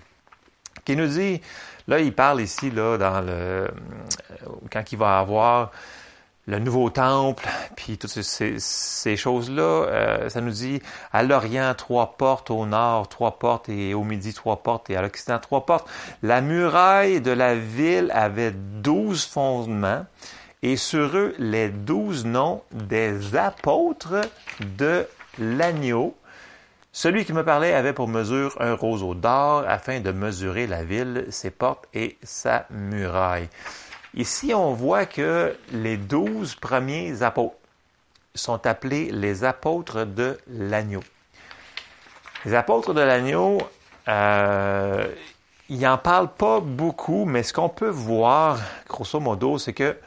qui 0.84 0.96
nous 0.96 1.08
dit, 1.08 1.42
là 1.88 2.00
il 2.00 2.14
parle 2.14 2.42
ici, 2.42 2.72
là, 2.72 2.98
dans 2.98 3.22
le, 3.22 3.32
euh, 3.32 3.68
quand 4.72 4.92
il 4.92 4.98
va 4.98 5.20
avoir 5.20 5.72
le 6.48 6.60
nouveau 6.60 6.90
temple, 6.92 7.48
puis 7.76 7.98
toutes 7.98 8.12
ces, 8.12 9.18
choses-là, 9.18 9.64
euh, 9.64 10.30
ça 10.30 10.42
nous 10.42 10.52
dit 10.52 10.80
à 11.12 11.24
l'Orient 11.24 11.74
trois 11.76 12.18
portes, 12.18 12.52
au 12.52 12.66
nord 12.68 13.10
trois 13.10 13.40
portes 13.40 13.68
et 13.70 13.96
au 13.96 14.04
midi 14.04 14.34
trois 14.34 14.58
portes 14.58 14.90
et 14.90 14.96
à 14.96 15.02
l'Occident 15.02 15.40
trois 15.40 15.66
portes. 15.66 15.90
La 16.22 16.42
muraille 16.42 17.20
de 17.22 17.32
la 17.32 17.56
ville 17.56 18.12
avait 18.14 18.52
douze 18.52 19.26
fondements 19.26 20.06
et 20.62 20.78
sur 20.78 21.18
eux 21.18 21.34
les 21.40 21.70
douze 21.70 22.26
noms 22.26 22.62
des 22.72 23.36
apôtres 23.36 24.22
de 24.78 25.08
l'agneau. 25.40 26.16
Celui 26.92 27.26
qui 27.26 27.34
me 27.34 27.44
parlait 27.44 27.74
avait 27.74 27.92
pour 27.92 28.08
mesure 28.08 28.56
un 28.60 28.74
roseau 28.74 29.16
d'or 29.16 29.66
afin 29.68 30.00
de 30.00 30.12
mesurer 30.12 30.66
la 30.68 30.84
ville, 30.84 31.26
ses 31.30 31.52
portes 31.52 31.88
et 31.94 32.18
sa 32.24 32.68
muraille. 32.70 33.50
Ici, 34.16 34.54
on 34.54 34.74
voit 34.74 35.06
que 35.06 35.58
les 35.74 35.98
douze 35.98 36.56
premiers 36.56 37.22
apôtres 37.22 37.58
sont 38.34 38.66
appelés 38.66 39.12
les 39.12 39.44
apôtres 39.44 40.06
de 40.06 40.38
l'agneau. 40.48 41.02
Les 42.46 42.54
apôtres 42.54 42.94
de 42.94 43.02
l'agneau, 43.02 43.58
euh, 44.08 45.06
ils 45.68 45.82
n'en 45.82 45.98
parlent 45.98 46.34
pas 46.34 46.62
beaucoup, 46.62 47.26
mais 47.26 47.44
ce 47.44 47.52
qu'on 47.52 47.68
peut 47.68 47.90
voir, 47.90 48.60
grosso 48.88 49.20
modo, 49.20 49.58
c'est 49.58 49.74
que 49.74 49.98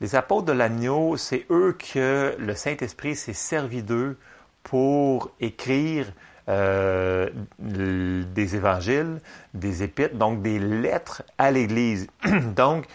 les 0.00 0.16
apôtres 0.16 0.46
de 0.46 0.52
l'agneau, 0.52 1.16
c'est 1.16 1.46
eux 1.50 1.76
que 1.78 2.34
le 2.38 2.54
Saint-Esprit 2.56 3.14
s'est 3.14 3.32
servi 3.32 3.84
d'eux 3.84 4.18
pour 4.64 5.30
écrire 5.40 6.06
euh, 6.48 7.30
des 7.60 8.56
évangiles, 8.56 9.20
des 9.54 9.84
épîtres, 9.84 10.16
donc 10.16 10.42
des 10.42 10.58
lettres 10.58 11.22
à 11.38 11.52
l'Église. 11.52 12.08
donc, 12.56 12.86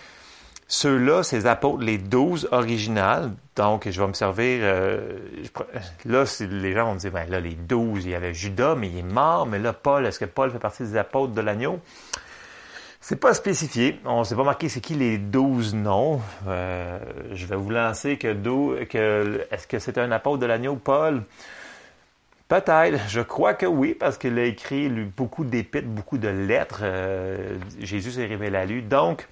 ceux-là, 0.71 1.21
ces 1.21 1.47
apôtres, 1.47 1.83
les 1.83 1.97
douze 1.97 2.47
originales, 2.53 3.31
donc 3.57 3.89
je 3.89 4.01
vais 4.01 4.07
me 4.07 4.13
servir, 4.13 4.59
euh, 4.61 5.19
là, 6.05 6.23
les 6.39 6.71
gens 6.71 6.85
vont 6.85 6.93
me 6.93 6.99
dire, 6.99 7.11
ben 7.11 7.29
là, 7.29 7.41
les 7.41 7.55
douze, 7.55 8.05
il 8.05 8.11
y 8.11 8.15
avait 8.15 8.33
Judas, 8.33 8.75
mais 8.75 8.87
il 8.87 8.99
est 8.99 9.03
mort, 9.03 9.45
mais 9.45 9.59
là, 9.59 9.73
Paul, 9.73 10.05
est-ce 10.05 10.17
que 10.17 10.23
Paul 10.23 10.49
fait 10.49 10.59
partie 10.59 10.83
des 10.83 10.95
apôtres 10.95 11.33
de 11.33 11.41
l'agneau? 11.41 11.81
C'est 13.01 13.17
pas 13.17 13.33
spécifié. 13.33 13.99
On 14.05 14.19
ne 14.19 14.23
s'est 14.23 14.35
pas 14.35 14.45
marqué 14.45 14.69
c'est 14.69 14.79
qui 14.79 14.93
les 14.93 15.17
douze 15.17 15.75
noms. 15.75 16.21
Euh, 16.47 16.99
je 17.33 17.45
vais 17.47 17.57
vous 17.57 17.69
lancer 17.69 18.17
que, 18.17 18.31
que 18.85 19.45
est-ce 19.51 19.67
que 19.67 19.77
c'est 19.77 19.97
un 19.97 20.09
apôtre 20.13 20.37
de 20.37 20.45
l'agneau, 20.45 20.77
Paul? 20.77 21.23
Peut-être. 22.47 22.97
Je 23.09 23.19
crois 23.19 23.55
que 23.55 23.65
oui, 23.65 23.93
parce 23.93 24.17
qu'il 24.17 24.39
a 24.39 24.45
écrit 24.45 24.87
beaucoup 24.87 25.43
d'épîtres, 25.43 25.89
beaucoup 25.89 26.17
de 26.17 26.29
lettres. 26.29 26.79
Euh, 26.83 27.57
Jésus 27.81 28.11
s'est 28.11 28.25
révélé 28.25 28.57
à 28.57 28.65
lui. 28.65 28.81
Donc, 28.83 29.27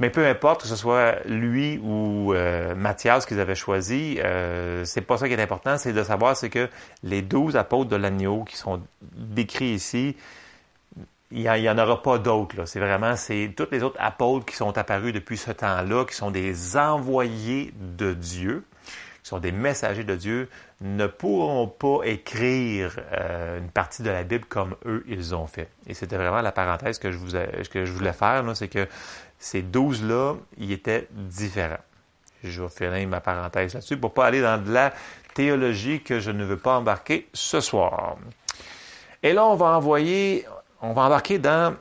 mais 0.00 0.08
peu 0.08 0.26
importe 0.26 0.62
que 0.62 0.66
ce 0.66 0.76
soit 0.76 1.16
lui 1.26 1.78
ou 1.78 2.32
euh, 2.32 2.74
Matthias 2.74 3.26
qu'ils 3.26 3.38
avaient 3.38 3.54
choisi, 3.54 4.18
euh, 4.18 4.82
c'est 4.86 5.02
pas 5.02 5.18
ça 5.18 5.28
qui 5.28 5.34
est 5.34 5.42
important, 5.42 5.76
c'est 5.76 5.92
de 5.92 6.02
savoir 6.02 6.36
c'est 6.36 6.48
que 6.48 6.70
les 7.02 7.20
douze 7.20 7.54
apôtres 7.54 7.90
de 7.90 7.96
l'agneau 7.96 8.44
qui 8.44 8.56
sont 8.56 8.80
décrits 9.02 9.74
ici, 9.74 10.16
il 11.30 11.42
n'y 11.42 11.68
en, 11.68 11.78
aura 11.78 12.02
pas 12.02 12.18
d'autres. 12.18 12.64
C'est 12.64 12.80
vraiment 12.80 13.14
c'est 13.14 13.52
tous 13.54 13.68
les 13.70 13.82
autres 13.82 13.98
apôtres 14.00 14.46
qui 14.46 14.56
sont 14.56 14.76
apparus 14.78 15.12
depuis 15.12 15.36
ce 15.36 15.52
temps-là, 15.52 16.06
qui 16.06 16.14
sont 16.14 16.30
des 16.30 16.78
envoyés 16.78 17.74
de 17.78 18.14
Dieu, 18.14 18.64
qui 19.22 19.28
sont 19.28 19.38
des 19.38 19.52
messagers 19.52 20.04
de 20.04 20.16
Dieu, 20.16 20.48
ne 20.80 21.06
pourront 21.06 21.68
pas 21.68 22.04
écrire 22.04 22.98
euh, 23.12 23.58
une 23.58 23.68
partie 23.68 24.02
de 24.02 24.08
la 24.08 24.24
Bible 24.24 24.46
comme 24.46 24.76
eux 24.86 25.04
ils 25.06 25.34
ont 25.34 25.46
fait. 25.46 25.68
Et 25.86 25.92
c'était 25.92 26.16
vraiment 26.16 26.40
la 26.40 26.52
parenthèse 26.52 26.98
que 26.98 27.12
je 27.12 27.18
vous 27.18 27.32
que 27.70 27.84
je 27.84 27.92
voulais 27.92 28.14
faire, 28.14 28.42
c'est 28.56 28.68
que 28.68 28.88
ces 29.40 29.62
douze-là, 29.62 30.36
ils 30.58 30.70
étaient 30.70 31.08
différents. 31.10 31.82
Je 32.44 32.62
vais 32.62 32.68
finir 32.68 33.08
ma 33.08 33.20
parenthèse 33.20 33.74
là-dessus 33.74 33.96
pour 33.96 34.14
pas 34.14 34.26
aller 34.26 34.40
dans 34.40 34.62
de 34.62 34.70
la 34.70 34.92
théologie 35.34 36.02
que 36.02 36.20
je 36.20 36.30
ne 36.30 36.44
veux 36.44 36.58
pas 36.58 36.76
embarquer 36.76 37.28
ce 37.32 37.60
soir. 37.60 38.16
Et 39.22 39.32
là, 39.32 39.44
on 39.46 39.56
va 39.56 39.66
envoyer, 39.76 40.46
on 40.82 40.92
va 40.92 41.02
embarquer 41.02 41.38
dans 41.38 41.74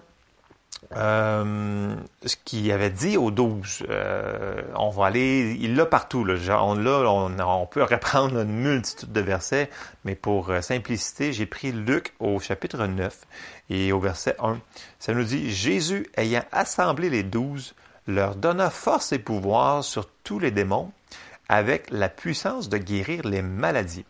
euh, 0.96 1.96
ce 2.26 2.36
qu'il 2.44 2.72
avait 2.72 2.90
dit 2.90 3.16
aux 3.16 3.30
douze. 3.30 3.84
Euh, 3.90 4.62
on 4.76 4.90
va 4.90 5.06
aller, 5.06 5.56
il 5.60 5.76
l'a 5.76 5.86
partout. 5.86 6.26
Là, 6.26 6.64
on, 6.64 6.76
là 6.76 7.48
on, 7.48 7.66
peut 7.68 7.84
reprendre 7.90 8.40
une 8.40 8.52
multitude 8.52 9.12
de 9.12 9.22
versets, 9.22 9.70
mais 10.04 10.16
pour 10.16 10.50
euh, 10.50 10.62
simplicité, 10.62 11.32
j'ai 11.32 11.46
pris 11.46 11.72
Luc 11.72 12.14
au 12.20 12.40
chapitre 12.40 12.86
9 12.88 13.18
et 13.70 13.92
au 13.92 14.00
verset 14.00 14.36
1. 14.40 14.60
Ça 14.98 15.14
nous 15.14 15.24
dit, 15.24 15.52
Jésus 15.52 16.08
ayant 16.18 16.44
assemblé 16.52 17.10
les 17.10 17.24
douze, 17.24 17.76
leur 18.08 18.36
donna 18.36 18.72
force 18.72 19.12
et 19.12 19.20
pouvoir 19.20 19.84
sur 19.84 20.10
tous 20.24 20.40
les 20.40 20.52
démons, 20.52 20.92
avec 21.50 21.92
la 21.92 22.10
puissance 22.10 22.68
de 22.70 22.78
guérir 22.78 23.28
les 23.28 23.44
maladies. 23.44 24.06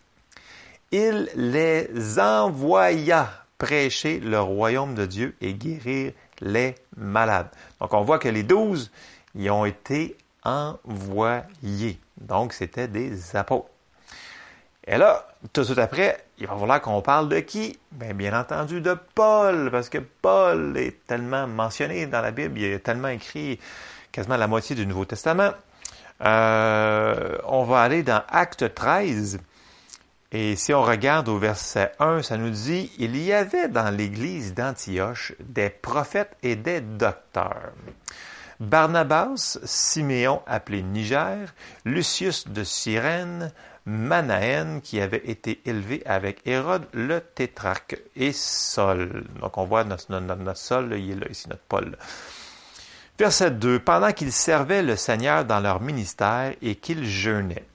Il 0.91 1.29
les 1.35 2.19
envoya 2.19 3.29
prêcher 3.59 4.19
le 4.19 4.39
royaume 4.39 4.95
de 4.95 5.05
Dieu 5.05 5.35
et 5.41 5.53
guérir 5.53 6.13
les 6.41 6.75
malades. 6.95 7.49
Donc 7.79 7.93
on 7.93 8.01
voit 8.01 8.19
que 8.19 8.29
les 8.29 8.43
douze, 8.43 8.91
y 9.35 9.49
ont 9.49 9.65
été 9.65 10.17
envoyés. 10.43 11.99
Donc 12.19 12.53
c'était 12.53 12.87
des 12.87 13.35
apôtres. 13.35 13.69
Et 14.87 14.97
là, 14.97 15.27
tout 15.53 15.61
de 15.61 15.65
suite 15.65 15.77
après, 15.77 16.25
il 16.39 16.47
va 16.47 16.57
falloir 16.57 16.81
qu'on 16.81 17.01
parle 17.01 17.29
de 17.29 17.39
qui? 17.41 17.77
Bien, 17.91 18.13
bien 18.13 18.39
entendu 18.39 18.81
de 18.81 18.97
Paul, 19.13 19.69
parce 19.71 19.87
que 19.87 19.99
Paul 19.99 20.75
est 20.77 21.05
tellement 21.05 21.45
mentionné 21.45 22.07
dans 22.07 22.21
la 22.21 22.31
Bible, 22.31 22.57
il 22.57 22.65
est 22.65 22.79
tellement 22.79 23.09
écrit 23.09 23.59
quasiment 24.11 24.37
la 24.37 24.47
moitié 24.47 24.75
du 24.75 24.87
Nouveau 24.87 25.05
Testament. 25.05 25.51
Euh, 26.21 27.37
on 27.45 27.63
va 27.63 27.81
aller 27.81 28.03
dans 28.03 28.23
Acte 28.29 28.73
13. 28.73 29.39
Et 30.31 30.55
si 30.55 30.73
on 30.75 30.83
regarde 30.83 31.27
au 31.27 31.39
verset 31.39 31.91
1, 31.99 32.21
ça 32.21 32.37
nous 32.37 32.51
dit, 32.51 32.91
il 32.99 33.17
y 33.17 33.33
avait 33.33 33.67
dans 33.67 33.89
l'église 33.89 34.53
d'Antioche 34.53 35.33
des 35.39 35.71
prophètes 35.71 36.37
et 36.43 36.55
des 36.55 36.81
docteurs. 36.81 37.71
Barnabas, 38.59 39.57
Siméon 39.63 40.43
appelé 40.45 40.83
Niger, 40.83 41.53
Lucius 41.83 42.47
de 42.47 42.63
Cyrène, 42.63 43.51
Manaën 43.87 44.81
qui 44.81 45.01
avait 45.01 45.23
été 45.25 45.61
élevé 45.65 46.03
avec 46.05 46.45
Hérode 46.45 46.85
le 46.93 47.21
tétrarque 47.21 47.99
et 48.15 48.31
Saul. 48.31 49.25
Donc 49.41 49.57
on 49.57 49.63
voit 49.63 49.83
notre, 49.83 50.05
Saul, 50.55 50.93
il 50.93 51.11
est 51.11 51.15
là 51.15 51.27
ici, 51.29 51.49
notre 51.49 51.63
Paul. 51.63 51.97
Verset 53.17 53.51
2. 53.51 53.79
Pendant 53.79 54.11
qu'ils 54.11 54.31
servaient 54.31 54.83
le 54.83 54.95
Seigneur 54.95 55.43
dans 55.43 55.59
leur 55.59 55.81
ministère 55.81 56.53
et 56.61 56.75
qu'ils 56.75 57.05
jeûnaient. 57.05 57.65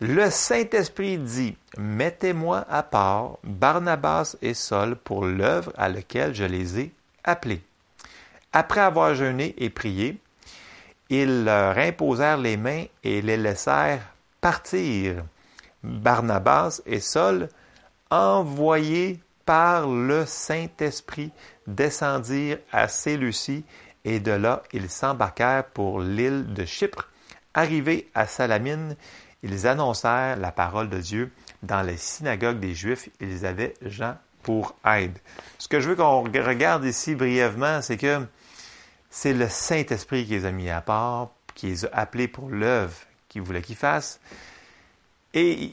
Le 0.00 0.30
Saint-Esprit 0.30 1.18
dit, 1.18 1.56
Mettez-moi 1.76 2.64
à 2.68 2.84
part 2.84 3.38
Barnabas 3.42 4.36
et 4.40 4.54
Saul 4.54 4.94
pour 4.94 5.24
l'œuvre 5.24 5.72
à 5.76 5.88
laquelle 5.88 6.34
je 6.36 6.44
les 6.44 6.78
ai 6.78 6.92
appelés. 7.24 7.62
Après 8.52 8.80
avoir 8.80 9.16
jeûné 9.16 9.56
et 9.58 9.70
prié, 9.70 10.20
ils 11.10 11.44
leur 11.44 11.76
imposèrent 11.76 12.38
les 12.38 12.56
mains 12.56 12.84
et 13.02 13.22
les 13.22 13.36
laissèrent 13.36 14.06
partir. 14.40 15.24
Barnabas 15.82 16.80
et 16.86 17.00
Saul, 17.00 17.48
envoyés 18.08 19.18
par 19.44 19.88
le 19.88 20.24
Saint-Esprit, 20.26 21.32
descendirent 21.66 22.58
à 22.70 22.86
Séleucie 22.86 23.64
et 24.04 24.20
de 24.20 24.30
là 24.30 24.62
ils 24.72 24.90
s'embarquèrent 24.90 25.64
pour 25.64 26.00
l'île 26.00 26.52
de 26.54 26.64
Chypre. 26.64 27.08
Arrivés 27.52 28.08
à 28.14 28.26
Salamine, 28.26 28.94
ils 29.42 29.66
annoncèrent 29.66 30.36
la 30.36 30.52
parole 30.52 30.88
de 30.88 30.98
Dieu 30.98 31.30
dans 31.62 31.82
les 31.82 31.96
synagogues 31.96 32.60
des 32.60 32.74
Juifs. 32.74 33.08
Ils 33.20 33.46
avaient 33.46 33.74
Jean 33.82 34.16
pour 34.42 34.74
aide. 34.86 35.18
Ce 35.58 35.68
que 35.68 35.80
je 35.80 35.90
veux 35.90 35.96
qu'on 35.96 36.22
regarde 36.22 36.84
ici 36.84 37.14
brièvement, 37.14 37.82
c'est 37.82 37.96
que 37.96 38.26
c'est 39.10 39.32
le 39.32 39.48
Saint-Esprit 39.48 40.26
qui 40.26 40.32
les 40.32 40.44
a 40.44 40.52
mis 40.52 40.70
à 40.70 40.80
part, 40.80 41.30
qui 41.54 41.66
les 41.68 41.84
a 41.84 41.90
appelés 41.92 42.28
pour 42.28 42.48
l'œuvre 42.48 42.96
qu'il 43.28 43.42
voulait 43.42 43.62
qu'ils 43.62 43.76
fassent. 43.76 44.20
Et 45.34 45.72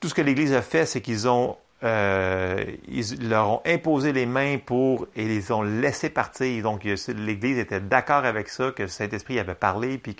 tout 0.00 0.08
ce 0.08 0.14
que 0.14 0.22
l'Église 0.22 0.52
a 0.52 0.62
fait, 0.62 0.86
c'est 0.86 1.00
qu'ils 1.00 1.28
ont 1.28 1.56
euh, 1.82 2.64
ils 2.88 3.28
leur 3.28 3.50
ont 3.50 3.62
imposé 3.66 4.12
les 4.14 4.24
mains 4.24 4.56
pour 4.58 5.06
et 5.16 5.26
les 5.26 5.52
ont 5.52 5.62
laissés 5.62 6.08
partir. 6.08 6.62
Donc 6.62 6.84
l'Église 6.84 7.58
était 7.58 7.80
d'accord 7.80 8.24
avec 8.24 8.48
ça, 8.48 8.70
que 8.70 8.82
le 8.82 8.88
Saint-Esprit 8.88 9.38
avait 9.38 9.54
parlé, 9.54 9.98
puis 9.98 10.14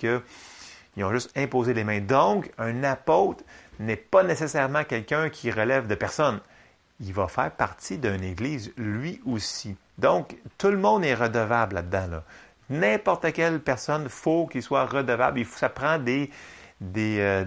qu'ils 0.95 1.03
ont 1.03 1.11
juste 1.11 1.37
imposé 1.37 1.75
les 1.75 1.83
mains. 1.83 2.01
Donc 2.01 2.51
un 2.57 2.83
apôtre 2.83 3.43
n'est 3.79 3.95
pas 3.95 4.23
nécessairement 4.23 4.83
quelqu'un 4.83 5.29
qui 5.29 5.51
relève 5.51 5.85
de 5.85 5.95
personne. 5.95 6.39
Il 6.99 7.13
va 7.13 7.27
faire 7.27 7.51
partie 7.51 7.99
d'une 7.99 8.23
Église 8.23 8.73
lui 8.77 9.21
aussi. 9.25 9.75
Donc 9.99 10.35
tout 10.57 10.71
le 10.71 10.77
monde 10.77 11.05
est 11.05 11.13
redevable 11.13 11.75
là-dedans. 11.75 12.07
Là. 12.09 12.23
N'importe 12.69 13.31
quelle 13.33 13.59
personne, 13.59 14.09
faut 14.09 14.47
qu'il 14.47 14.63
soit 14.63 14.85
redevable. 14.85 15.39
Il 15.39 15.45
faut, 15.45 15.59
ça 15.59 15.69
prend 15.69 15.99
des, 15.99 16.31
des, 16.81 17.17
euh, 17.19 17.45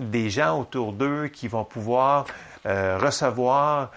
des 0.00 0.30
gens 0.30 0.60
autour 0.60 0.92
d'eux 0.92 1.28
qui 1.28 1.48
vont 1.48 1.64
pouvoir 1.64 2.24
euh, 2.66 2.96
recevoir 2.98 3.90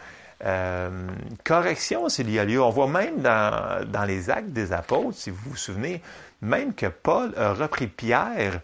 euh, 0.46 1.08
correction 1.44 2.10
s'il 2.10 2.30
y 2.30 2.38
a 2.38 2.46
lieu. 2.46 2.62
On 2.62 2.70
voit 2.70 2.88
même 2.88 3.22
dans, 3.22 3.86
dans, 3.90 4.04
les 4.04 4.30
actes 4.30 4.50
des 4.50 4.74
apôtres, 4.74 5.18
si 5.18 5.30
vous 5.30 5.52
vous 5.52 5.56
souvenez, 5.56 6.02
même 6.42 6.74
que 6.74 6.88
Paul 6.88 7.34
a 7.38 7.54
repris 7.54 7.88
Pierre 7.88 8.62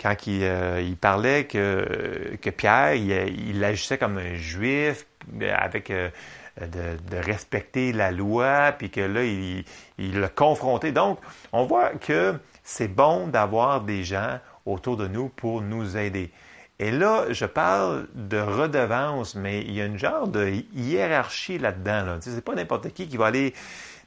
quand 0.00 0.26
il, 0.26 0.42
il 0.82 0.96
parlait 0.96 1.44
que, 1.46 2.36
que 2.40 2.50
Pierre, 2.50 2.94
il, 2.94 3.64
agissait 3.64 3.98
comme 3.98 4.18
un 4.18 4.34
juif 4.34 5.06
avec 5.40 5.90
de, 5.90 6.96
de, 7.10 7.16
respecter 7.16 7.92
la 7.92 8.10
loi, 8.10 8.72
puis 8.76 8.90
que 8.90 9.00
là, 9.00 9.24
il, 9.24 9.64
il 9.98 10.20
l'a 10.20 10.28
confronté. 10.28 10.92
Donc, 10.92 11.18
on 11.52 11.64
voit 11.64 11.90
que 11.90 12.34
c'est 12.62 12.88
bon 12.88 13.28
d'avoir 13.28 13.80
des 13.80 14.04
gens 14.04 14.38
autour 14.66 14.96
de 14.96 15.06
nous 15.06 15.28
pour 15.28 15.62
nous 15.62 15.96
aider. 15.96 16.30
Et 16.78 16.90
là, 16.90 17.24
je 17.30 17.46
parle 17.46 18.06
de 18.14 18.38
redevance, 18.38 19.34
mais 19.34 19.62
il 19.62 19.72
y 19.72 19.80
a 19.80 19.86
une 19.86 19.98
genre 19.98 20.28
de 20.28 20.52
hiérarchie 20.74 21.58
là-dedans. 21.58 22.04
Là. 22.04 22.16
Tu 22.16 22.28
sais, 22.28 22.34
c'est 22.34 22.44
pas 22.44 22.54
n'importe 22.54 22.92
qui 22.92 23.08
qui 23.08 23.16
va 23.16 23.26
aller 23.26 23.54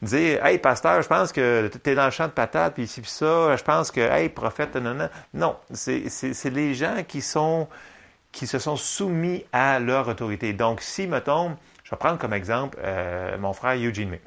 dire 0.01 0.45
Hey, 0.45 0.57
pasteur, 0.57 1.01
je 1.01 1.07
pense 1.07 1.31
que 1.31 1.69
tu 1.83 1.89
es 1.89 1.95
dans 1.95 2.05
le 2.05 2.11
champ 2.11 2.27
de 2.27 2.31
patates, 2.31 2.73
puis 2.73 2.83
ici, 2.83 3.01
puis 3.01 3.09
ça, 3.09 3.55
je 3.55 3.63
pense 3.63 3.91
que, 3.91 4.01
hey, 4.01 4.29
prophète, 4.29 4.75
non, 4.75 4.93
non. 4.93 5.09
Non, 5.33 5.55
c'est 5.71 6.49
les 6.49 6.73
gens 6.73 7.03
qui 7.07 7.21
sont 7.21 7.67
qui 8.31 8.45
se 8.45 8.59
sont 8.59 8.75
soumis 8.75 9.43
à 9.51 9.79
leur 9.79 10.07
autorité. 10.07 10.53
Donc, 10.53 10.81
si, 10.81 11.07
mettons, 11.07 11.57
je 11.83 11.89
vais 11.89 11.97
prendre 11.97 12.19
comme 12.19 12.33
exemple 12.33 12.77
euh, 12.83 13.37
mon 13.39 13.53
frère 13.53 13.75
Eugene 13.75 14.09
May. 14.09 14.21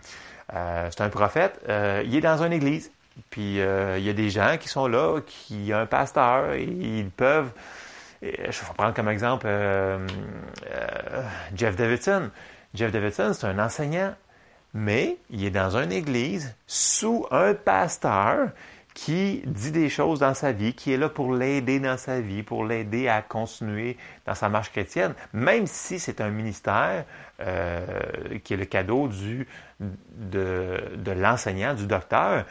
Euh, 0.55 0.89
c'est 0.91 1.03
un 1.03 1.09
prophète, 1.09 1.61
euh, 1.69 2.03
il 2.05 2.17
est 2.17 2.21
dans 2.21 2.43
une 2.43 2.53
église, 2.53 2.91
puis 3.31 3.61
euh, 3.61 3.99
il 3.99 4.05
y 4.05 4.11
a 4.11 4.13
des 4.13 4.31
gens 4.31 4.57
qui 4.59 4.69
sont 4.69 4.87
là, 4.87 5.21
qui 5.27 5.71
ont 5.73 5.79
un 5.79 5.87
pasteur, 5.87 6.53
et 6.53 6.65
ils 6.65 7.11
peuvent. 7.11 7.53
je 8.21 8.29
vais 8.29 8.75
prendre 8.77 8.95
comme 8.95 9.09
exemple 9.09 9.47
euh, 9.49 10.07
euh, 10.71 11.23
Jeff 11.55 11.77
Davidson. 11.77 12.31
Jeff 12.75 12.91
Davidson, 12.91 13.33
c'est 13.35 13.47
un 13.47 13.59
enseignant, 13.59 14.15
mais 14.75 15.19
il 15.31 15.45
est 15.45 15.51
dans 15.51 15.77
une 15.77 15.93
église 15.93 16.55
sous 16.67 17.27
un 17.31 17.55
pasteur 17.55 18.51
qui 18.95 19.43
dit 19.47 19.71
des 19.71 19.89
choses 19.89 20.19
dans 20.19 20.35
sa 20.35 20.53
vie, 20.53 20.75
qui 20.75 20.93
est 20.93 20.99
là 20.99 21.09
pour 21.09 21.33
l'aider 21.33 21.81
dans 21.81 21.97
sa 21.97 22.21
vie, 22.21 22.43
pour 22.43 22.65
l'aider 22.65 23.09
à 23.09 23.23
continuer 23.23 23.97
dans 24.27 24.35
sa 24.35 24.51
marche 24.51 24.71
chrétienne, 24.71 25.15
même 25.33 25.67
si 25.67 25.99
c'est 25.99 26.21
un 26.21 26.29
ministère 26.29 27.07
qui 27.39 28.55
est 28.55 28.57
le 28.57 28.65
cadeau 28.67 29.09
du, 29.09 29.49
de, 29.81 30.77
de 30.97 31.11
l'enseignant, 31.11 31.73
du 31.73 31.87
docteur 31.87 32.45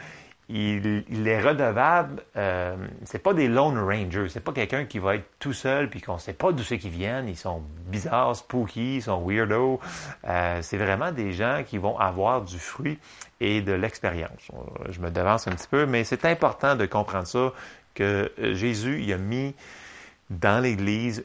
il, 0.54 1.28
est 1.28 1.40
redevable. 1.40 2.22
Euh, 2.36 2.76
c'est 3.04 3.18
pas 3.18 3.32
des 3.32 3.48
Lone 3.48 3.78
Rangers. 3.78 4.28
C'est 4.28 4.44
pas 4.44 4.52
quelqu'un 4.52 4.84
qui 4.84 4.98
va 4.98 5.16
être 5.16 5.24
tout 5.38 5.52
seul 5.52 5.88
puis 5.88 6.00
qu'on 6.00 6.18
sait 6.18 6.34
pas 6.34 6.52
d'où 6.52 6.62
c'est 6.62 6.78
qu'ils 6.78 6.90
viennent. 6.90 7.28
Ils 7.28 7.36
sont 7.36 7.62
bizarres, 7.86 8.36
spooky, 8.36 8.96
ils 8.96 9.02
sont 9.02 9.26
weirdo. 9.26 9.80
Euh, 10.28 10.58
c'est 10.60 10.76
vraiment 10.76 11.10
des 11.10 11.32
gens 11.32 11.62
qui 11.66 11.78
vont 11.78 11.98
avoir 11.98 12.42
du 12.42 12.58
fruit 12.58 12.98
et 13.40 13.62
de 13.62 13.72
l'expérience. 13.72 14.50
Je 14.90 15.00
me 15.00 15.10
devance 15.10 15.48
un 15.48 15.52
petit 15.52 15.68
peu, 15.68 15.86
mais 15.86 16.04
c'est 16.04 16.24
important 16.26 16.76
de 16.76 16.86
comprendre 16.86 17.26
ça 17.26 17.52
que 17.94 18.30
Jésus 18.38 19.02
il 19.02 19.12
a 19.12 19.18
mis 19.18 19.54
dans 20.30 20.62
l'Église 20.62 21.22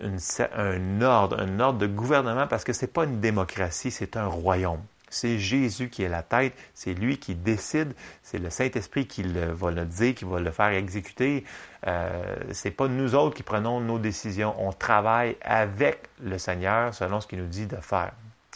un 0.56 1.02
ordre, 1.02 1.40
un 1.40 1.60
ordre 1.60 1.80
de 1.80 1.88
gouvernement 1.88 2.48
parce 2.48 2.64
que 2.64 2.74
c'est 2.74 2.92
pas 2.92 3.06
une 3.06 3.20
démocratie, 3.20 3.92
c'est 3.92 4.18
un 4.18 4.28
royaume. 4.28 4.82
C'est 5.10 5.40
Jésus 5.40 5.90
qui 5.90 6.04
est 6.04 6.10
la 6.10 6.24
tête, 6.24 6.54
c'est 6.74 6.94
lui 6.94 7.18
qui 7.18 7.36
décide, 7.36 7.94
c'est 8.24 8.40
le 8.40 8.50
Saint-Esprit 8.50 9.08
qui 9.08 9.24
le, 9.24 9.52
va 9.52 9.72
le 9.72 9.86
dire, 9.86 10.16
qui 10.16 10.26
va 10.26 10.40
le 10.40 10.52
faire 10.52 10.68
exécuter. 10.68 11.46
Euh, 11.88 12.36
c'est 12.52 12.72
pas 12.72 12.88
nous 12.88 13.16
autres 13.16 13.36
qui 13.36 13.44
prenons 13.44 13.80
nos 13.80 14.00
décisions. 14.00 14.54
On 14.58 14.74
travaille 14.74 15.38
avec 15.42 16.10
le 16.22 16.38
Seigneur 16.38 16.94
selon 16.94 17.22
ce 17.22 17.28
qu'il 17.28 17.40
nous 17.40 17.48
dit 17.48 17.68
de 17.68 17.78
faire. 17.78 18.12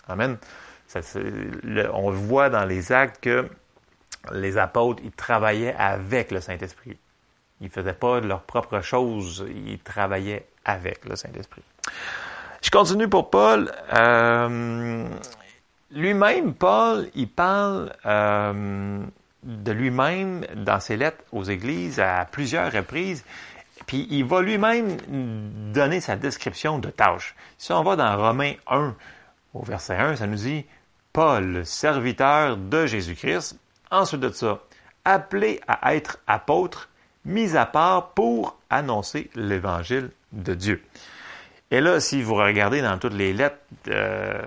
Amen. 0.08 0.38
on 1.94 2.12
voit 2.12 2.50
dans 2.50 2.66
les 2.66 2.92
actes 2.92 3.24
que 3.24 3.50
les 4.34 4.58
apôtres, 4.58 5.02
ils 5.04 5.12
travaillaient 5.12 5.76
avec 5.78 6.32
le 6.32 6.42
Saint-Esprit. 6.42 6.98
Ils 7.62 7.66
ne 7.66 7.70
faisaient 7.70 7.94
pas 7.94 8.20
leurs 8.20 8.42
propres 8.42 8.82
choses, 8.82 9.46
ils 9.50 9.80
travaillaient 9.80 10.48
avec 10.66 11.06
le 11.06 11.16
Saint-Esprit. 11.16 11.64
Je 12.62 12.70
continue 12.70 13.08
pour 13.08 13.30
Paul. 13.30 13.72
Euh, 13.94 15.06
lui-même, 15.94 16.54
Paul, 16.54 17.10
il 17.16 17.30
parle 17.30 17.94
euh, 18.06 19.04
de 19.44 19.72
lui-même 19.72 20.46
dans 20.56 20.80
ses 20.80 20.98
lettres 20.98 21.24
aux 21.32 21.44
églises 21.44 22.00
à 22.00 22.26
plusieurs 22.26 22.72
reprises, 22.72 23.24
puis 23.88 24.08
il 24.10 24.26
va 24.26 24.42
lui-même 24.42 24.98
donner 25.74 26.00
sa 26.00 26.16
description 26.16 26.80
de 26.80 26.90
tâche. 26.90 27.36
Si 27.58 27.72
on 27.72 27.84
va 27.84 27.96
dans 27.96 28.18
Romains 28.18 28.54
1, 28.68 28.96
au 29.54 29.64
verset 29.64 29.96
1, 29.96 30.18
ça 30.18 30.28
nous 30.28 30.36
dit 30.36 30.66
Paul, 31.14 31.66
serviteur 31.66 32.58
de 32.58 32.86
Jésus-Christ, 32.86 33.60
ensuite 33.90 34.22
de 34.22 34.30
ça, 34.30 34.60
appelé 35.04 35.60
à 35.68 35.96
être 35.96 36.20
apôtre, 36.28 36.90
mis 37.26 37.58
à 37.58 37.66
part 37.66 38.12
pour 38.12 38.58
annoncer 38.70 39.30
l'évangile 39.36 40.12
de 40.32 40.54
Dieu. 40.54 40.84
Et 41.72 41.80
là, 41.80 42.02
si 42.02 42.22
vous 42.22 42.36
regardez 42.36 42.82
dans 42.82 42.98
toutes 42.98 43.14
les 43.14 43.32
lettres 43.32 43.56
euh, 43.88 44.42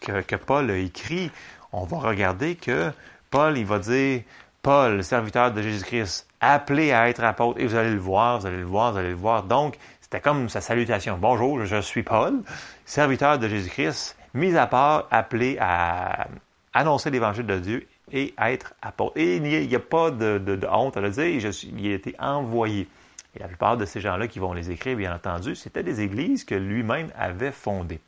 que, 0.00 0.36
Paul 0.36 0.68
a 0.70 0.76
écrit, 0.76 1.30
on 1.72 1.84
va 1.84 1.98
regarder 1.98 2.56
que 2.56 2.90
Paul, 3.30 3.56
il 3.56 3.64
va 3.64 3.78
dire, 3.78 4.22
Paul, 4.62 5.04
serviteur 5.04 5.52
de 5.52 5.62
Jésus-Christ, 5.62 6.26
appelé 6.40 6.92
à 6.92 7.08
être 7.08 7.22
apôtre, 7.22 7.60
et 7.60 7.66
vous 7.66 7.76
allez 7.76 7.92
le 7.92 8.00
voir, 8.00 8.40
vous 8.40 8.46
allez 8.46 8.58
le 8.58 8.64
voir, 8.64 8.92
vous 8.92 8.98
allez 8.98 9.10
le 9.10 9.14
voir. 9.14 9.44
Donc, 9.44 9.76
c'était 10.00 10.20
comme 10.20 10.48
sa 10.48 10.60
salutation. 10.60 11.18
Bonjour, 11.20 11.64
je 11.64 11.80
suis 11.80 12.02
Paul, 12.02 12.42
serviteur 12.84 13.38
de 13.38 13.48
Jésus-Christ, 13.48 14.16
mis 14.34 14.56
à 14.56 14.66
part, 14.66 15.06
appelé 15.12 15.56
à 15.60 16.26
annoncer 16.74 17.10
l'évangile 17.10 17.46
de 17.46 17.58
Dieu 17.60 17.86
et 18.12 18.34
être 18.38 18.74
apôtre. 18.82 19.12
Et 19.16 19.36
il 19.36 19.42
n'y 19.42 19.74
a, 19.74 19.80
pas 19.80 20.10
de, 20.10 20.58
honte 20.68 20.96
à 20.96 21.00
le 21.00 21.10
dire, 21.10 21.26
il 21.26 21.92
a 21.92 21.94
été 21.94 22.16
envoyé. 22.18 22.88
Et 23.36 23.38
la 23.38 23.48
plupart 23.48 23.76
de 23.76 23.84
ces 23.84 24.00
gens-là 24.00 24.28
qui 24.28 24.38
vont 24.38 24.52
les 24.52 24.70
écrire, 24.70 24.96
bien 24.96 25.14
entendu, 25.14 25.54
c'était 25.54 25.82
des 25.82 26.00
églises 26.00 26.44
que 26.44 26.54
lui-même 26.54 27.10
avait 27.16 27.52
fondées. 27.52 28.00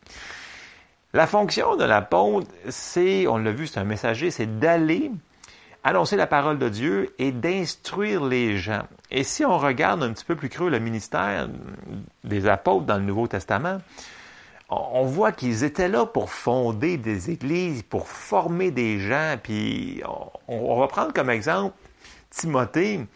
La 1.12 1.26
fonction 1.26 1.76
de 1.76 1.84
l'apôtre, 1.84 2.48
c'est, 2.68 3.26
on 3.26 3.38
l'a 3.38 3.52
vu, 3.52 3.66
c'est 3.66 3.80
un 3.80 3.84
messager, 3.84 4.30
c'est 4.30 4.58
d'aller 4.58 5.10
annoncer 5.84 6.16
la 6.16 6.26
parole 6.26 6.58
de 6.58 6.68
Dieu 6.68 7.14
et 7.18 7.32
d'instruire 7.32 8.24
les 8.24 8.58
gens. 8.58 8.82
Et 9.10 9.22
si 9.22 9.44
on 9.44 9.56
regarde 9.58 10.02
un 10.02 10.12
petit 10.12 10.24
peu 10.24 10.36
plus 10.36 10.48
creux 10.48 10.70
le 10.70 10.78
ministère 10.78 11.48
des 12.24 12.46
apôtres 12.46 12.84
dans 12.84 12.98
le 12.98 13.04
Nouveau 13.04 13.26
Testament, 13.26 13.78
on 14.70 15.04
voit 15.04 15.32
qu'ils 15.32 15.64
étaient 15.64 15.88
là 15.88 16.04
pour 16.04 16.30
fonder 16.30 16.98
des 16.98 17.30
églises, 17.30 17.82
pour 17.82 18.06
former 18.06 18.70
des 18.70 19.00
gens. 19.00 19.36
Puis 19.42 20.02
on, 20.46 20.78
va 20.78 20.88
prendre 20.88 21.12
comme 21.14 21.30
exemple 21.30 21.74
Timothée. 22.30 23.06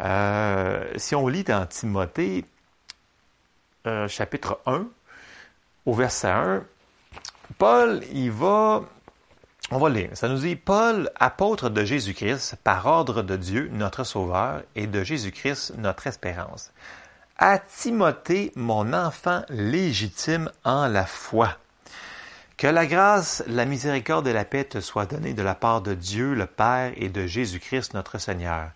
Euh, 0.00 0.84
si 0.96 1.14
on 1.14 1.28
lit 1.28 1.44
dans 1.44 1.66
Timothée, 1.66 2.44
euh, 3.86 4.08
chapitre 4.08 4.60
1, 4.66 4.86
au 5.86 5.94
verset 5.94 6.28
1, 6.28 6.64
Paul, 7.58 8.02
il 8.12 8.30
va, 8.30 8.82
on 9.70 9.78
va 9.78 9.88
lire, 9.90 10.10
ça 10.14 10.28
nous 10.28 10.38
dit, 10.38 10.56
Paul, 10.56 11.10
apôtre 11.18 11.68
de 11.68 11.84
Jésus-Christ, 11.84 12.56
par 12.64 12.86
ordre 12.86 13.22
de 13.22 13.36
Dieu, 13.36 13.68
notre 13.72 14.04
Sauveur, 14.04 14.62
et 14.74 14.86
de 14.86 15.02
Jésus-Christ, 15.02 15.74
notre 15.78 16.06
espérance. 16.06 16.72
À 17.38 17.58
Timothée, 17.58 18.52
mon 18.54 18.92
enfant 18.92 19.42
légitime 19.48 20.50
en 20.64 20.86
la 20.86 21.06
foi. 21.06 21.56
Que 22.56 22.68
la 22.68 22.86
grâce, 22.86 23.42
la 23.48 23.64
miséricorde 23.64 24.28
et 24.28 24.32
la 24.32 24.44
paix 24.44 24.62
te 24.62 24.80
soient 24.80 25.06
données 25.06 25.34
de 25.34 25.42
la 25.42 25.56
part 25.56 25.80
de 25.80 25.94
Dieu 25.94 26.34
le 26.34 26.46
Père 26.46 26.92
et 26.96 27.08
de 27.08 27.26
Jésus-Christ 27.26 27.94
notre 27.94 28.18
Seigneur. 28.18 28.70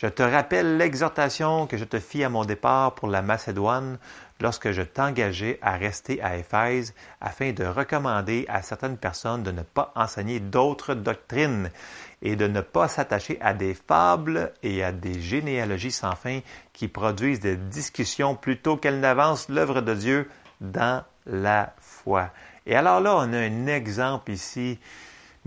Je 0.00 0.06
te 0.06 0.22
rappelle 0.22 0.76
l'exhortation 0.76 1.66
que 1.66 1.76
je 1.76 1.82
te 1.82 1.98
fis 1.98 2.22
à 2.22 2.28
mon 2.28 2.44
départ 2.44 2.94
pour 2.94 3.08
la 3.08 3.20
Macédoine 3.20 3.98
lorsque 4.40 4.70
je 4.70 4.82
t'engageais 4.82 5.58
à 5.60 5.72
rester 5.72 6.22
à 6.22 6.36
Éphèse 6.36 6.94
afin 7.20 7.50
de 7.50 7.64
recommander 7.64 8.46
à 8.48 8.62
certaines 8.62 8.96
personnes 8.96 9.42
de 9.42 9.50
ne 9.50 9.62
pas 9.62 9.92
enseigner 9.96 10.38
d'autres 10.38 10.94
doctrines 10.94 11.72
et 12.22 12.36
de 12.36 12.46
ne 12.46 12.60
pas 12.60 12.86
s'attacher 12.86 13.38
à 13.40 13.54
des 13.54 13.74
fables 13.74 14.52
et 14.62 14.84
à 14.84 14.92
des 14.92 15.20
généalogies 15.20 15.90
sans 15.90 16.14
fin 16.14 16.42
qui 16.72 16.86
produisent 16.86 17.40
des 17.40 17.56
discussions 17.56 18.36
plutôt 18.36 18.76
qu'elles 18.76 19.00
n'avancent 19.00 19.48
l'œuvre 19.48 19.80
de 19.80 19.94
Dieu 19.94 20.30
dans 20.60 21.02
la 21.26 21.74
foi. 21.80 22.30
Et 22.66 22.76
alors 22.76 23.00
là, 23.00 23.16
on 23.16 23.32
a 23.32 23.38
un 23.38 23.66
exemple 23.66 24.30
ici 24.30 24.78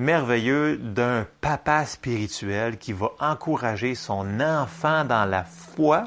merveilleux 0.01 0.77
d'un 0.77 1.25
papa 1.39 1.85
spirituel 1.85 2.77
qui 2.77 2.91
va 2.91 3.11
encourager 3.19 3.95
son 3.95 4.39
enfant 4.39 5.05
dans 5.05 5.25
la 5.25 5.43
foi. 5.43 6.05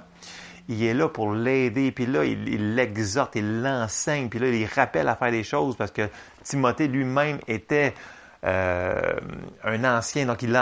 Il 0.68 0.82
est 0.82 0.94
là 0.94 1.08
pour 1.08 1.32
l'aider, 1.32 1.92
puis 1.92 2.06
là, 2.06 2.24
il 2.24 2.74
l'exhorte, 2.74 3.36
il 3.36 3.62
l'enseigne, 3.62 4.28
puis 4.28 4.38
là, 4.38 4.48
il 4.48 4.66
rappelle 4.66 5.08
à 5.08 5.16
faire 5.16 5.30
des 5.30 5.44
choses 5.44 5.76
parce 5.76 5.90
que 5.90 6.08
Timothée 6.42 6.88
lui-même 6.88 7.38
était 7.46 7.94
euh, 8.44 9.12
un 9.62 9.84
ancien, 9.84 10.26
donc 10.26 10.42
il, 10.42 10.58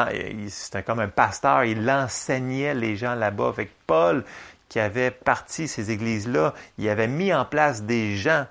c'était 0.48 0.82
comme 0.82 1.00
un 1.00 1.08
pasteur, 1.08 1.64
il 1.64 1.88
enseignait 1.90 2.74
les 2.74 2.96
gens 2.96 3.14
là-bas. 3.14 3.48
Avec 3.48 3.70
Paul, 3.86 4.24
qui 4.68 4.80
avait 4.80 5.10
parti 5.10 5.68
ces 5.68 5.90
églises-là, 5.90 6.54
il 6.78 6.88
avait 6.88 7.08
mis 7.08 7.32
en 7.32 7.44
place 7.44 7.82
des 7.82 8.16
gens 8.16 8.46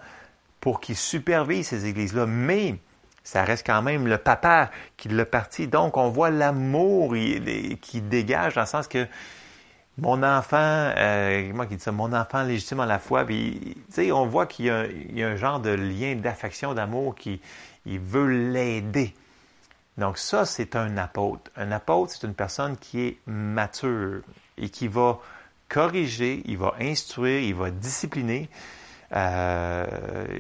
pour 0.59 0.79
qu'ils 0.79 0.97
supervisent 0.97 1.67
ces 1.69 1.85
églises-là, 1.85 2.25
mais 2.25 2.75
ça 3.23 3.43
reste 3.43 3.65
quand 3.65 3.81
même 3.81 4.07
le 4.07 4.17
papa 4.17 4.71
qui 4.97 5.09
l'a 5.09 5.25
parti. 5.25 5.67
Donc, 5.67 5.97
on 5.97 6.09
voit 6.09 6.29
l'amour 6.29 7.13
qui 7.81 8.01
dégage 8.01 8.55
dans 8.55 8.61
le 8.61 8.67
sens 8.67 8.87
que 8.87 9.07
mon 9.97 10.23
enfant, 10.23 10.57
euh, 10.97 11.53
moi 11.53 11.65
qui 11.65 11.75
dis 11.75 11.83
ça, 11.83 11.91
mon 11.91 12.13
enfant 12.13 12.43
légitime 12.43 12.79
à 12.79 12.85
la 12.85 12.97
foi, 12.97 13.25
puis, 13.25 13.77
on 14.11 14.25
voit 14.25 14.47
qu'il 14.47 14.65
y, 14.65 15.17
y, 15.19 15.23
a 15.23 15.27
un 15.27 15.35
genre 15.35 15.59
de 15.59 15.69
lien 15.69 16.15
d'affection, 16.15 16.73
d'amour 16.73 17.15
qui 17.15 17.41
il 17.85 17.99
veut 17.99 18.51
l'aider. 18.51 19.13
Donc 19.97 20.17
ça, 20.17 20.45
c'est 20.45 20.75
un 20.75 20.97
apôtre. 20.97 21.51
Un 21.55 21.71
apôtre, 21.71 22.13
c'est 22.13 22.25
une 22.25 22.33
personne 22.33 22.77
qui 22.77 23.01
est 23.01 23.17
mature 23.25 24.21
et 24.57 24.69
qui 24.69 24.87
va 24.87 25.19
corriger, 25.69 26.41
il 26.45 26.57
va 26.57 26.73
instruire, 26.79 27.41
il 27.41 27.55
va 27.55 27.71
discipliner, 27.71 28.49
euh, 29.13 29.85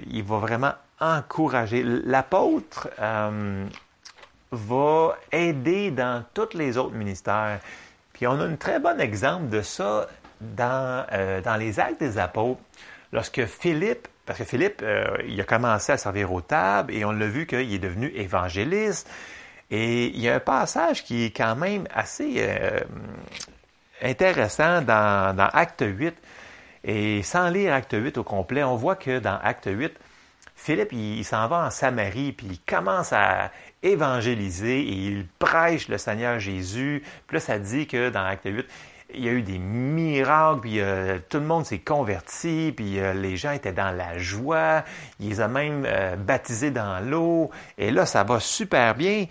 il 0.07 0.23
va 0.23 0.37
vraiment 0.37 0.73
encourager. 1.01 1.83
L'apôtre 1.83 2.89
euh, 2.99 3.65
va 4.51 5.17
aider 5.31 5.91
dans 5.91 6.23
tous 6.33 6.55
les 6.55 6.77
autres 6.77 6.95
ministères. 6.95 7.59
Puis 8.13 8.27
on 8.27 8.39
a 8.39 8.45
un 8.45 8.55
très 8.55 8.79
bon 8.79 9.01
exemple 9.01 9.49
de 9.49 9.61
ça 9.61 10.07
dans, 10.39 11.05
euh, 11.11 11.57
les 11.57 11.79
actes 11.79 11.99
des 11.99 12.17
apôtres. 12.17 12.61
Lorsque 13.11 13.45
Philippe, 13.45 14.07
parce 14.25 14.39
que 14.39 14.45
Philippe, 14.45 14.81
il 15.27 15.41
a 15.41 15.43
commencé 15.43 15.91
à 15.91 15.97
servir 15.97 16.31
aux 16.31 16.39
tables 16.39 16.93
et 16.93 17.03
on 17.03 17.11
l'a 17.11 17.27
vu 17.27 17.45
qu'il 17.45 17.73
est 17.73 17.79
devenu 17.79 18.07
évangéliste. 18.15 19.09
Et 19.69 20.07
il 20.07 20.19
y 20.21 20.29
a 20.29 20.35
un 20.35 20.39
passage 20.39 21.03
qui 21.03 21.25
est 21.25 21.35
quand 21.35 21.57
même 21.57 21.85
assez 21.93 22.41
intéressant 24.01 24.81
dans, 24.81 25.35
dans 25.35 25.49
Acte 25.51 25.83
8. 25.85 26.15
Et 26.83 27.21
sans 27.23 27.49
lire 27.49 27.73
Acte 27.73 27.95
8 27.97 28.17
au 28.17 28.23
complet, 28.23 28.63
on 28.63 28.75
voit 28.75 28.95
que 28.95 29.19
dans 29.19 29.37
Acte 29.43 29.69
8, 29.71 29.93
Philippe, 30.63 30.93
il, 30.93 31.25
s'en 31.25 31.47
va 31.47 31.65
en 31.65 31.69
Samarie, 31.71 32.33
puis 32.33 32.45
il 32.51 32.59
commence 32.59 33.13
à 33.13 33.51
évangéliser 33.81 34.81
et 34.81 34.91
il 34.91 35.25
prêche 35.39 35.87
le 35.87 35.97
Seigneur 35.97 36.39
Jésus. 36.39 37.01
Puis 37.25 37.37
là, 37.37 37.39
ça 37.39 37.57
dit 37.57 37.87
que 37.87 38.11
dans 38.11 38.23
Acte 38.23 38.45
8, 38.45 38.67
il 39.15 39.25
y 39.25 39.27
a 39.27 39.31
eu 39.31 39.41
des 39.41 39.57
miracles, 39.57 40.61
puis 40.61 40.79
euh, 40.79 41.17
tout 41.29 41.39
le 41.39 41.45
monde 41.45 41.65
s'est 41.65 41.79
converti, 41.79 42.73
puis 42.75 42.99
euh, 42.99 43.13
les 43.13 43.37
gens 43.37 43.53
étaient 43.53 43.73
dans 43.73 43.89
la 43.89 44.19
joie. 44.19 44.83
Il 45.19 45.29
les 45.29 45.41
a 45.41 45.47
même 45.47 45.83
euh, 45.87 46.15
baptisés 46.15 46.69
dans 46.69 47.03
l'eau. 47.03 47.49
Et 47.79 47.89
là, 47.89 48.05
ça 48.05 48.23
va 48.23 48.39
super 48.39 48.93
bien. 48.93 49.25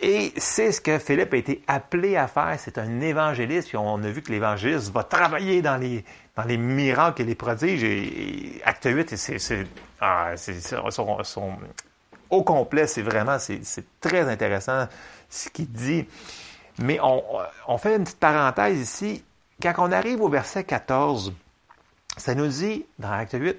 Et 0.00 0.32
c'est 0.36 0.72
ce 0.72 0.80
que 0.80 0.98
Philippe 0.98 1.32
a 1.32 1.36
été 1.36 1.62
appelé 1.68 2.16
à 2.16 2.26
faire. 2.26 2.56
C'est 2.58 2.78
un 2.78 3.00
évangéliste. 3.00 3.68
Puis 3.68 3.76
on 3.76 4.02
a 4.02 4.08
vu 4.08 4.22
que 4.22 4.32
l'évangéliste 4.32 4.92
va 4.92 5.04
travailler 5.04 5.62
dans 5.62 5.76
les, 5.76 6.04
dans 6.38 6.44
les 6.44 6.56
miracles 6.56 7.22
et 7.22 7.24
les 7.24 7.34
prodiges. 7.34 7.82
Et, 7.82 8.62
acte 8.64 8.88
8, 8.88 9.16
c'est, 9.16 9.66
ah, 10.00 10.34
au 12.30 12.42
complet, 12.44 12.86
c'est 12.86 13.02
vraiment 13.02 13.38
c'est, 13.40 13.60
très 14.00 14.30
intéressant 14.30 14.86
ce 15.28 15.48
qu'il 15.48 15.68
dit. 15.68 16.06
Mais 16.78 17.00
on, 17.02 17.24
on 17.66 17.76
fait 17.76 17.96
une 17.96 18.04
petite 18.04 18.20
parenthèse 18.20 18.78
ici. 18.78 19.24
Quand 19.60 19.74
on 19.78 19.90
arrive 19.90 20.20
au 20.20 20.28
verset 20.28 20.62
14, 20.62 21.32
ça 22.16 22.36
nous 22.36 22.46
dit, 22.46 22.86
dans 23.00 23.10
Acte 23.10 23.36
8, 23.36 23.56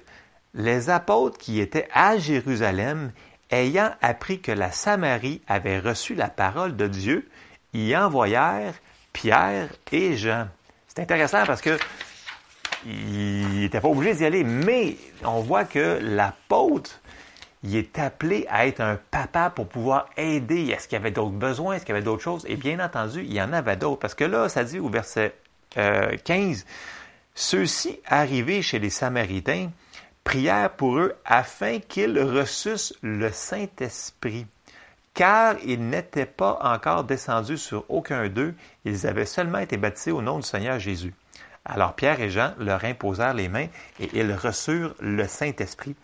les 0.54 0.88
apôtres 0.88 1.36
qui 1.36 1.60
étaient 1.60 1.88
à 1.92 2.16
Jérusalem 2.16 3.12
ayant 3.50 3.90
appris 4.00 4.40
que 4.40 4.52
la 4.52 4.72
Samarie 4.72 5.42
avait 5.46 5.80
reçu 5.80 6.14
la 6.14 6.28
parole 6.28 6.76
de 6.76 6.86
Dieu, 6.86 7.28
y 7.74 7.94
envoyèrent 7.94 8.74
Pierre 9.12 9.68
et 9.92 10.16
Jean. 10.16 10.48
C'est 10.88 11.02
intéressant 11.02 11.44
parce 11.44 11.60
que 11.60 11.78
il 12.86 13.60
n'était 13.60 13.80
pas 13.80 13.88
obligé 13.88 14.14
d'y 14.14 14.24
aller, 14.24 14.44
mais 14.44 14.96
on 15.24 15.40
voit 15.40 15.64
que 15.64 15.98
l'apôtre, 16.02 17.00
il 17.62 17.76
est 17.76 17.98
appelé 17.98 18.46
à 18.48 18.66
être 18.66 18.80
un 18.80 18.98
papa 19.10 19.50
pour 19.50 19.68
pouvoir 19.68 20.08
aider. 20.16 20.68
Est-ce 20.68 20.88
qu'il 20.88 20.96
y 20.96 21.00
avait 21.00 21.10
d'autres 21.10 21.30
besoins? 21.30 21.74
Est-ce 21.74 21.84
qu'il 21.84 21.94
y 21.94 21.96
avait 21.98 22.04
d'autres 22.04 22.22
choses? 22.22 22.46
Et 22.48 22.56
bien 22.56 22.80
entendu, 22.80 23.20
il 23.22 23.32
y 23.32 23.42
en 23.42 23.52
avait 23.52 23.76
d'autres. 23.76 24.00
Parce 24.00 24.14
que 24.14 24.24
là, 24.24 24.48
ça 24.48 24.64
dit 24.64 24.78
au 24.78 24.88
verset 24.88 25.34
15, 25.74 25.78
euh, 25.78 26.54
Ceux-ci 27.34 28.00
arrivés 28.06 28.62
chez 28.62 28.78
les 28.78 28.90
Samaritains 28.90 29.70
prière 30.24 30.70
pour 30.70 30.98
eux 30.98 31.14
afin 31.24 31.80
qu'ils 31.80 32.18
reçussent 32.18 32.94
le 33.02 33.30
Saint-Esprit. 33.30 34.46
Car 35.12 35.56
ils 35.64 35.86
n'étaient 35.88 36.26
pas 36.26 36.58
encore 36.62 37.04
descendus 37.04 37.58
sur 37.58 37.84
aucun 37.88 38.28
d'eux, 38.28 38.54
ils 38.84 39.06
avaient 39.06 39.26
seulement 39.26 39.58
été 39.58 39.76
baptisés 39.76 40.12
au 40.12 40.22
nom 40.22 40.38
du 40.38 40.46
Seigneur 40.46 40.78
Jésus. 40.78 41.12
Alors 41.64 41.94
Pierre 41.94 42.20
et 42.20 42.30
Jean 42.30 42.52
leur 42.58 42.84
imposèrent 42.84 43.34
les 43.34 43.48
mains 43.48 43.66
et 44.00 44.08
ils 44.14 44.32
reçurent 44.32 44.94
le 45.00 45.26
Saint-Esprit. 45.26 45.94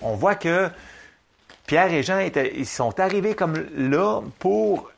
On 0.00 0.14
voit 0.14 0.34
que 0.34 0.68
Pierre 1.66 1.92
et 1.92 2.02
Jean 2.02 2.18
ils 2.18 2.66
sont 2.66 2.98
arrivés 2.98 3.34
comme 3.34 3.54
là 3.76 4.20
pour 4.38 4.90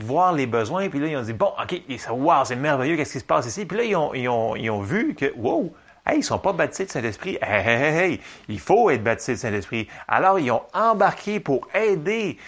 voir 0.00 0.32
les 0.32 0.46
besoins, 0.46 0.88
puis 0.88 0.98
là, 1.00 1.06
ils 1.06 1.16
ont 1.16 1.22
dit, 1.22 1.32
bon, 1.32 1.50
OK, 1.60 1.80
wow, 2.10 2.44
c'est 2.44 2.56
merveilleux, 2.56 2.96
qu'est-ce 2.96 3.12
qui 3.12 3.20
se 3.20 3.24
passe 3.24 3.46
ici? 3.46 3.64
Puis 3.64 3.78
là, 3.78 3.84
ils 3.84 3.96
ont, 3.96 4.12
ils 4.12 4.28
ont, 4.28 4.54
ils 4.54 4.70
ont 4.70 4.82
vu 4.82 5.14
que, 5.14 5.32
wow, 5.36 5.72
Hey, 6.04 6.16
ils 6.16 6.18
ne 6.18 6.24
sont 6.24 6.40
pas 6.40 6.52
baptisés 6.52 6.86
de 6.86 6.90
Saint-Esprit. 6.90 7.38
Hey, 7.40 7.64
hey, 7.64 8.20
il 8.48 8.58
faut 8.58 8.90
être 8.90 9.04
baptisé 9.04 9.34
de 9.34 9.38
Saint-Esprit. 9.38 9.86
Alors, 10.08 10.40
ils 10.40 10.50
ont 10.50 10.62
embarqué 10.74 11.38
pour 11.38 11.68
aider 11.72 12.38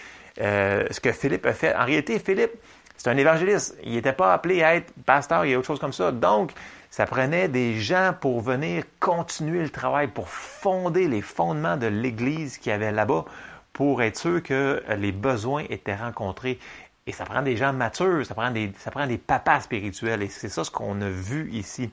euh, 0.41 0.85
ce 0.91 0.99
que 0.99 1.13
Philippe 1.13 1.45
a 1.45 1.53
fait. 1.53 1.73
En 1.73 1.85
réalité, 1.85 2.19
Philippe, 2.19 2.51
c'est 3.05 3.11
un 3.11 3.17
évangéliste. 3.17 3.77
Il 3.83 3.91
n'était 3.91 4.13
pas 4.13 4.33
appelé 4.33 4.63
à 4.63 4.73
être 4.73 4.91
pasteur 5.05 5.43
et 5.43 5.55
autre 5.55 5.67
chose 5.67 5.77
comme 5.77 5.93
ça. 5.93 6.11
Donc, 6.11 6.53
ça 6.89 7.05
prenait 7.05 7.47
des 7.47 7.79
gens 7.79 8.15
pour 8.19 8.41
venir 8.41 8.83
continuer 8.99 9.61
le 9.61 9.69
travail, 9.69 10.07
pour 10.07 10.27
fonder 10.27 11.07
les 11.07 11.21
fondements 11.21 11.77
de 11.77 11.85
l'Église 11.85 12.57
qu'il 12.57 12.71
y 12.71 12.73
avait 12.73 12.91
là-bas, 12.91 13.25
pour 13.73 14.01
être 14.01 14.17
sûr 14.17 14.41
que 14.41 14.81
les 14.97 15.11
besoins 15.11 15.65
étaient 15.69 15.93
rencontrés. 15.93 16.57
Et 17.05 17.11
ça 17.11 17.25
prend 17.25 17.43
des 17.43 17.55
gens 17.55 17.73
matures, 17.73 18.25
ça 18.25 18.33
prend 18.33 18.49
des, 18.49 18.71
ça 18.79 18.89
prend 18.89 19.05
des 19.05 19.19
papas 19.19 19.59
spirituels. 19.59 20.23
Et 20.23 20.27
c'est 20.27 20.49
ça 20.49 20.63
ce 20.63 20.71
qu'on 20.71 20.99
a 21.01 21.09
vu 21.09 21.51
ici. 21.51 21.91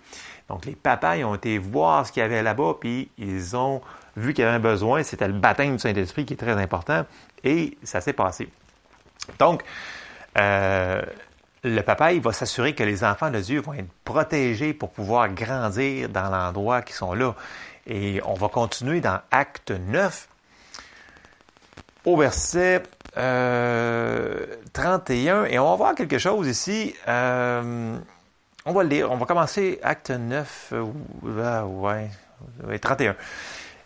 Donc, 0.48 0.64
les 0.64 0.74
papas, 0.74 1.16
ils 1.16 1.26
ont 1.26 1.34
été 1.34 1.58
voir 1.58 2.06
ce 2.06 2.12
qu'il 2.12 2.22
y 2.22 2.24
avait 2.24 2.42
là-bas, 2.42 2.76
puis 2.80 3.10
ils 3.18 3.54
ont 3.54 3.82
vu 4.16 4.32
qu'il 4.32 4.44
y 4.44 4.46
avait 4.46 4.56
un 4.56 4.60
besoin. 4.60 5.02
C'était 5.02 5.28
le 5.28 5.34
baptême 5.34 5.72
du 5.72 5.78
Saint-Esprit 5.78 6.24
qui 6.24 6.32
est 6.32 6.38
très 6.38 6.58
important. 6.58 7.04
Et 7.44 7.76
ça 7.82 8.00
s'est 8.00 8.14
passé. 8.14 8.48
Donc, 9.38 9.62
euh, 10.38 11.02
le 11.64 11.80
papa, 11.82 12.12
il 12.12 12.20
va 12.20 12.32
s'assurer 12.32 12.74
que 12.74 12.82
les 12.82 13.04
enfants 13.04 13.30
de 13.30 13.40
Dieu 13.40 13.60
vont 13.60 13.74
être 13.74 13.90
protégés 14.04 14.74
pour 14.74 14.90
pouvoir 14.90 15.28
grandir 15.28 16.08
dans 16.08 16.28
l'endroit 16.28 16.82
qui 16.82 16.92
sont 16.92 17.14
là. 17.14 17.34
Et 17.86 18.20
on 18.24 18.34
va 18.34 18.48
continuer 18.48 19.00
dans 19.00 19.20
Acte 19.30 19.70
9, 19.70 20.28
au 22.04 22.16
verset 22.16 22.82
31, 23.14 23.18
euh, 23.18 25.46
et 25.46 25.58
on 25.58 25.70
va 25.70 25.76
voir 25.76 25.94
quelque 25.94 26.18
chose 26.18 26.48
ici. 26.48 26.94
Euh, 27.08 27.96
on 28.64 28.72
va 28.72 28.82
le 28.82 28.88
lire. 28.88 29.10
On 29.10 29.16
va 29.16 29.26
commencer 29.26 29.78
acte 29.82 30.10
9, 30.10 30.72
euh, 30.72 30.86
ah, 31.44 31.66
ouais, 31.66 32.10
31. 32.80 33.16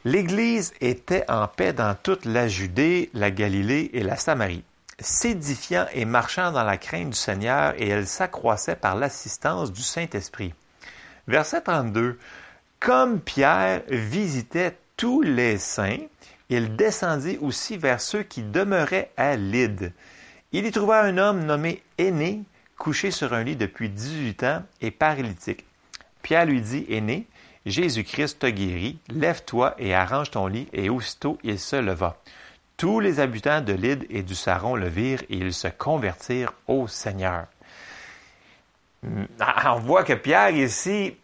L'Église 0.04 0.72
était 0.80 1.24
en 1.28 1.48
paix 1.48 1.72
dans 1.72 1.96
toute 2.00 2.26
la 2.26 2.46
Judée, 2.46 3.10
la 3.12 3.30
Galilée 3.30 3.90
et 3.92 4.02
la 4.02 4.16
Samarie, 4.16 4.62
s'édifiant 4.98 5.86
et 5.92 6.04
marchant 6.04 6.52
dans 6.52 6.64
la 6.64 6.76
crainte 6.76 7.10
du 7.10 7.16
Seigneur, 7.16 7.74
et 7.76 7.88
elle 7.88 8.06
s'accroissait 8.06 8.76
par 8.76 8.96
l'assistance 8.96 9.72
du 9.72 9.82
Saint-Esprit. 9.82 10.54
Verset 11.28 11.62
32. 11.62 12.18
Comme 12.80 13.20
Pierre 13.20 13.82
visitait 13.88 14.76
tous 14.96 15.22
les 15.22 15.58
saints, 15.58 16.06
il 16.48 16.76
descendit 16.76 17.38
aussi 17.40 17.76
vers 17.76 18.00
ceux 18.00 18.22
qui 18.22 18.42
demeuraient 18.42 19.10
à 19.16 19.36
Lyde. 19.36 19.92
Il 20.52 20.64
y 20.64 20.70
trouva 20.70 21.02
un 21.02 21.18
homme 21.18 21.44
nommé 21.44 21.82
Aîné, 21.98 22.42
couché 22.78 23.10
sur 23.10 23.32
un 23.32 23.42
lit 23.42 23.56
depuis 23.56 23.88
18 23.88 24.42
ans 24.44 24.62
et 24.80 24.90
paralytique. 24.90 25.64
Pierre 26.22 26.46
lui 26.46 26.60
dit, 26.60 26.86
Aîné, 26.88 27.26
Jésus-Christ 27.66 28.38
t'a 28.38 28.52
guéri, 28.52 28.98
lève-toi 29.08 29.74
et 29.78 29.94
arrange 29.94 30.30
ton 30.30 30.46
lit, 30.46 30.68
et 30.72 30.88
aussitôt 30.88 31.38
il 31.42 31.58
se 31.58 31.76
leva. 31.76 32.16
Tous 32.76 33.00
les 33.00 33.20
habitants 33.20 33.62
de 33.62 33.72
Lyde 33.72 34.06
et 34.10 34.22
du 34.22 34.34
Saron 34.34 34.76
le 34.76 34.88
virent 34.88 35.22
et 35.30 35.36
ils 35.36 35.54
se 35.54 35.68
convertirent 35.68 36.52
au 36.66 36.86
Seigneur. 36.86 37.46
Ah, 39.40 39.74
on 39.76 39.80
voit 39.80 40.04
que 40.04 40.12
Pierre 40.12 40.50
ici, 40.50 41.16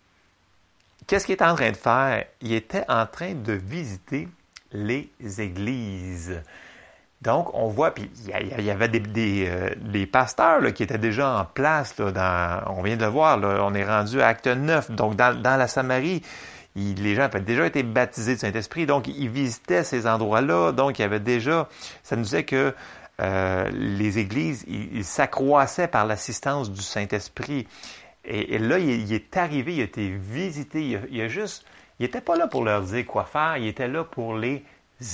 qu'est-ce 1.07 1.27
qu'il 1.27 1.35
est 1.35 1.43
en 1.43 1.55
train 1.55 1.71
de 1.71 1.77
faire? 1.77 2.25
Il 2.41 2.53
était 2.53 2.85
en 2.89 3.07
train 3.07 3.35
de 3.35 3.53
visiter 3.53 4.29
les 4.73 5.11
églises. 5.39 6.41
Donc, 7.23 7.55
on 7.55 7.69
voit, 7.69 7.95
puis 7.95 8.11
il 8.27 8.65
y, 8.65 8.71
avait 8.71 8.89
des, 8.89 9.47
euh, 9.47 10.07
pasteurs 10.11 10.61
qui 10.73 10.83
étaient 10.83 10.99
déjà 10.99 11.39
en 11.39 11.45
place. 11.45 11.95
dans, 11.97 12.63
on 12.67 12.83
vient 12.83 12.97
de 12.97 13.07
voir, 13.07 13.39
on 13.41 13.75
est 13.75 13.85
rendu 13.85 14.21
à 14.21 14.29
Acte 14.29 14.49
9. 14.49 14.91
Donc, 14.91 15.15
dans, 15.15 15.41
la 15.41 15.69
Samarie, 15.69 16.23
les 16.75 17.15
gens 17.15 17.23
avaient 17.23 17.41
déjà 17.41 17.67
été 17.67 17.83
baptisés 17.83 18.35
du 18.35 18.41
Saint-Esprit. 18.41 18.87
Donc, 18.87 19.09
ils 19.09 19.29
visitaient 19.29 19.85
ces 19.85 20.07
endroits-là. 20.07 20.73
Donc, 20.73 20.99
il 20.99 21.03
y 21.03 21.05
avait 21.05 21.21
déjà, 21.21 21.69
ça 22.03 22.17
nous 22.17 22.23
disait 22.23 22.45
que 22.45 22.75
euh, 23.21 23.71
les 23.73 24.19
églises, 24.19 24.65
ils 24.67 25.05
s'accroissaient 25.05 25.89
par 25.89 26.07
l'assistance 26.07 26.71
du 26.71 26.81
Saint-Esprit. 26.81 27.67
Et, 28.25 28.59
là, 28.59 28.79
il, 28.79 29.13
est 29.13 29.37
arrivé, 29.37 29.75
il 29.77 29.81
a 29.81 29.85
été 29.85 30.09
visité. 30.11 30.99
Il 31.11 31.21
a, 31.21 31.29
juste, 31.29 31.67
il 31.99 32.05
n'était 32.05 32.21
pas 32.21 32.37
là 32.37 32.47
pour 32.47 32.65
leur 32.65 32.83
dire 32.83 33.05
quoi 33.05 33.25
faire, 33.25 33.57
il 33.57 33.67
était 33.67 33.89
là 33.89 34.05
pour 34.05 34.37
les 34.37 34.65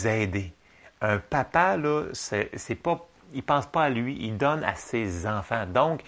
aider. 0.04 0.52
Un 1.00 1.18
papa, 1.18 1.76
là, 1.76 2.04
c'est, 2.12 2.74
pas, 2.74 3.06
il 3.32 3.42
pense 3.42 3.66
pas 3.66 3.84
à 3.84 3.88
lui, 3.88 4.18
il 4.20 4.36
donne 4.36 4.62
à 4.62 4.74
ses 4.74 5.26
enfants. 5.26 5.64
Donc, 5.66 6.02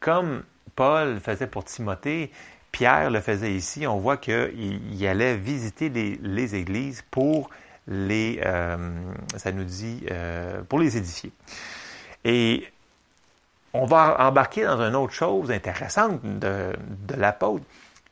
comme 0.00 0.42
Paul 0.74 1.20
faisait 1.20 1.46
pour 1.46 1.64
Timothée, 1.64 2.32
Pierre 2.72 3.10
le 3.10 3.20
faisait 3.20 3.52
ici, 3.52 3.86
on 3.86 3.98
voit 3.98 4.16
qu'il 4.16 5.06
allait 5.06 5.36
visiter 5.36 5.90
les, 5.90 6.54
églises 6.54 7.04
pour 7.10 7.50
les, 7.86 8.40
euh, 8.44 8.76
ça 9.36 9.52
nous 9.52 9.64
dit, 9.64 10.04
euh, 10.10 10.62
pour 10.62 10.78
les 10.78 10.96
édifier. 10.96 11.32
Et 12.24 12.66
on 13.74 13.84
va 13.84 14.16
embarquer 14.26 14.64
dans 14.64 14.80
une 14.80 14.96
autre 14.96 15.12
chose 15.12 15.50
intéressante 15.50 16.20
de, 16.24 16.72
l'apôtre. 17.16 17.64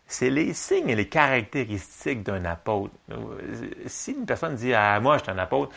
C'est 0.07 0.31
les 0.31 0.53
signes 0.55 0.89
et 0.89 0.97
les 0.97 1.09
caractéristiques 1.09 2.23
d'un 2.23 2.45
apôtre. 2.45 2.93
Si 3.87 4.13
une 4.13 4.27
personne 4.27 4.57
dit 4.57 4.75
ah, 4.75 4.99
moi, 5.01 5.19
je 5.19 5.23
suis 5.23 5.33
un 5.33 5.39
apôtre, 5.39 5.73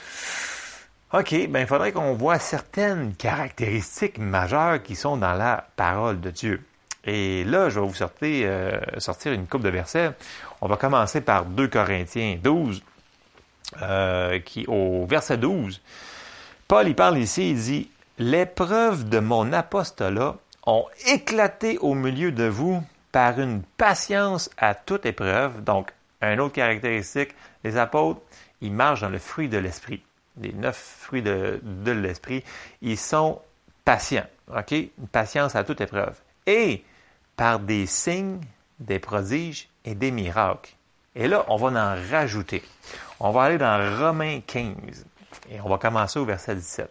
OK, 1.13 1.48
ben, 1.50 1.60
il 1.60 1.67
faudrait 1.67 1.91
qu'on 1.91 2.15
voit 2.15 2.39
certaines 2.39 3.13
caractéristiques 3.13 4.17
majeures 4.17 4.82
qui 4.82 4.96
sont 4.96 5.15
dans 5.15 5.34
la 5.34 5.67
parole 5.76 6.19
de 6.19 6.32
Dieu. 6.32 6.63
Et 7.06 7.44
là, 7.44 7.70
je 7.70 7.80
vais 7.80 7.86
vous 7.86 7.94
sortir, 7.94 8.48
euh, 8.50 8.80
sortir 8.98 9.34
une 9.34 9.46
coupe 9.48 9.63
de 9.63 9.70
versets. 9.70 10.12
On 10.62 10.68
va 10.68 10.78
commencer 10.78 11.22
par 11.22 11.46
2 11.46 11.68
Corinthiens 11.68 12.38
12, 12.42 12.82
euh, 13.82 14.39
qui, 14.39 14.66
au 14.68 15.06
verset 15.06 15.38
12, 15.38 15.82
Paul, 16.68 16.88
il 16.88 16.96
parle 16.96 17.18
ici, 17.18 17.52
il 17.52 17.58
dit, 17.58 17.89
les 18.20 18.46
preuves 18.46 19.10
de 19.10 19.20
mon 19.20 19.52
apostolat 19.52 20.38
ont 20.66 20.86
éclaté 21.08 21.78
au 21.80 21.94
milieu 21.94 22.32
de 22.32 22.46
vous 22.46 22.84
par 23.12 23.39
une 23.39 23.62
patience 23.78 24.50
à 24.58 24.74
toute 24.74 25.06
épreuve. 25.06 25.63
Donc, 25.63 25.92
un 26.22 26.39
autre 26.39 26.54
caractéristique, 26.54 27.36
les 27.63 27.78
apôtres, 27.78 28.22
ils 28.62 28.72
marchent 28.72 29.02
dans 29.02 29.10
le 29.10 29.20
fruit 29.20 29.50
de 29.50 29.58
l'esprit. 29.58 30.02
Les 30.39 30.54
neuf 30.54 30.78
fruits 30.78 31.22
de, 31.22 31.60
l'esprit, 31.92 32.44
ils 32.82 32.98
sont 32.98 33.42
patients. 33.84 34.26
OK? 34.56 34.72
Une 34.72 35.08
patience 35.12 35.56
à 35.56 35.63
toute 35.63 35.82
épreuve. 35.82 36.16
Et 36.48 36.84
par 37.36 37.60
des 37.60 37.86
signes, 37.86 38.41
des 38.80 39.00
prodiges 39.00 39.69
et 39.86 39.96
des 39.96 40.12
miracles. 40.12 40.74
Et 41.15 41.28
là, 41.28 41.46
on 41.48 41.58
va 41.58 41.67
en 41.67 42.12
rajouter. 42.12 42.63
On 43.19 43.32
va 43.32 43.43
aller 43.43 43.58
dans 43.58 44.00
Romains 44.00 44.41
15 44.46 45.06
et 45.50 45.62
on 45.62 45.69
va 45.69 45.78
commencer 45.78 46.19
au 46.19 46.26
verset 46.26 46.56
17. 46.56 46.89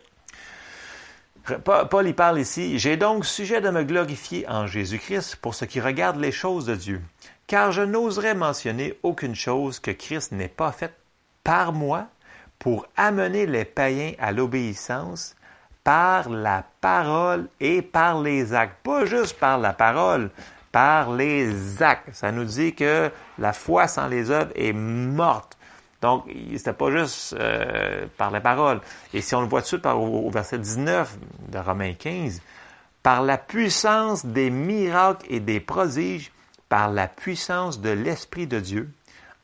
Paul 1.90 2.06
y 2.06 2.12
parle 2.12 2.38
ici, 2.38 2.78
J'ai 2.78 2.96
donc 2.96 3.26
sujet 3.26 3.60
de 3.60 3.70
me 3.70 3.82
glorifier 3.82 4.48
en 4.48 4.68
Jésus-Christ 4.68 5.36
pour 5.36 5.56
ce 5.56 5.64
qui 5.64 5.80
regarde 5.80 6.20
les 6.20 6.30
choses 6.30 6.66
de 6.66 6.76
Dieu, 6.76 7.02
car 7.48 7.72
je 7.72 7.82
n'oserais 7.82 8.34
mentionner 8.34 8.96
aucune 9.02 9.34
chose 9.34 9.80
que 9.80 9.90
Christ 9.90 10.30
n'ait 10.30 10.46
pas 10.46 10.70
faite 10.70 10.94
par 11.42 11.72
moi 11.72 12.06
pour 12.60 12.86
amener 12.96 13.46
les 13.46 13.64
païens 13.64 14.12
à 14.20 14.30
l'obéissance 14.30 15.34
par 15.84 16.28
la 16.28 16.64
parole 16.80 17.48
et 17.60 17.82
par 17.82 18.20
les 18.20 18.54
actes. 18.54 18.76
Pas 18.82 19.04
juste 19.04 19.38
par 19.38 19.58
la 19.58 19.72
parole, 19.72 20.30
par 20.70 21.12
les 21.12 21.82
actes. 21.82 22.10
Ça 22.12 22.32
nous 22.32 22.44
dit 22.44 22.74
que 22.74 23.10
la 23.38 23.52
foi 23.52 23.88
sans 23.88 24.08
les 24.08 24.30
œuvres 24.30 24.52
est 24.54 24.72
morte. 24.72 25.58
Donc, 26.00 26.24
c'était 26.56 26.72
pas 26.72 26.90
juste 26.90 27.34
euh, 27.38 28.06
par 28.16 28.30
la 28.30 28.40
parole. 28.40 28.80
Et 29.14 29.20
si 29.20 29.34
on 29.36 29.40
le 29.40 29.46
voit 29.46 29.60
tout 29.60 29.64
de 29.64 29.68
suite 29.68 29.82
par, 29.82 30.00
au, 30.00 30.28
verset 30.30 30.58
19 30.58 31.16
de 31.48 31.58
Romains 31.58 31.94
15, 31.94 32.42
par 33.02 33.22
la 33.22 33.38
puissance 33.38 34.26
des 34.26 34.50
miracles 34.50 35.26
et 35.28 35.38
des 35.38 35.60
prodiges, 35.60 36.32
par 36.68 36.90
la 36.90 37.06
puissance 37.06 37.80
de 37.80 37.90
l'Esprit 37.90 38.46
de 38.46 38.58
Dieu, 38.58 38.90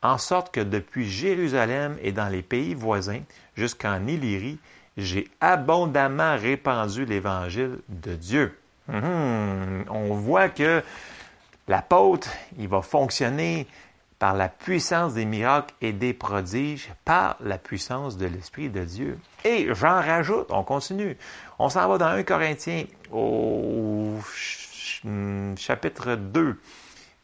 en 0.01 0.17
sorte 0.17 0.53
que 0.53 0.61
depuis 0.61 1.09
Jérusalem 1.09 1.97
et 2.01 2.11
dans 2.11 2.27
les 2.27 2.41
pays 2.41 2.73
voisins 2.73 3.21
jusqu'en 3.55 4.05
Illyrie, 4.07 4.59
j'ai 4.97 5.29
abondamment 5.41 6.35
répandu 6.37 7.05
l'Évangile 7.05 7.79
de 7.89 8.15
Dieu. 8.15 8.57
Hum, 8.91 9.85
on 9.89 10.15
voit 10.15 10.49
que 10.49 10.83
l'apôtre, 11.67 12.29
il 12.57 12.67
va 12.67 12.81
fonctionner 12.81 13.67
par 14.19 14.33
la 14.33 14.49
puissance 14.49 15.13
des 15.13 15.23
miracles 15.25 15.73
et 15.79 15.93
des 15.93 16.13
prodiges, 16.13 16.91
par 17.05 17.37
la 17.39 17.57
puissance 17.57 18.17
de 18.17 18.25
l'Esprit 18.25 18.69
de 18.69 18.83
Dieu. 18.83 19.17
Et 19.45 19.69
j'en 19.73 20.01
rajoute, 20.01 20.47
on 20.49 20.63
continue. 20.63 21.17
On 21.57 21.69
s'en 21.69 21.87
va 21.87 21.97
dans 21.97 22.07
1 22.07 22.23
Corinthiens 22.23 22.83
au 23.13 24.17
chapitre 25.57 26.15
2 26.15 26.59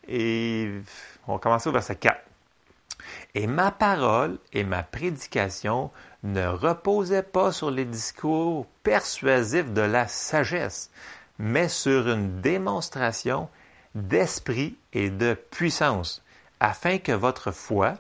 et 0.07 0.71
on 1.27 1.37
commence 1.37 1.67
au 1.67 1.71
verset 1.71 1.97
4. 1.97 2.17
Et 3.33 3.47
ma 3.47 3.71
parole 3.71 4.37
et 4.53 4.63
ma 4.63 4.81
prédication 4.81 5.91
ne 6.25 6.47
reposaient 6.47 7.23
pas 7.23 7.51
sur 7.51 7.71
les 7.71 7.85
discours 7.85 8.65
persuasifs 8.83 9.71
de 9.71 9.81
la 9.81 10.07
sagesse, 10.07 10.89
mais 11.37 11.69
sur 11.69 12.09
une 12.09 12.41
démonstration 12.41 13.47
d'esprit 13.93 14.75
et 14.91 15.09
de 15.09 15.33
puissance 15.33 16.21
afin 16.59 16.97
que 16.97 17.11
votre 17.11 17.51
foi 17.51 17.95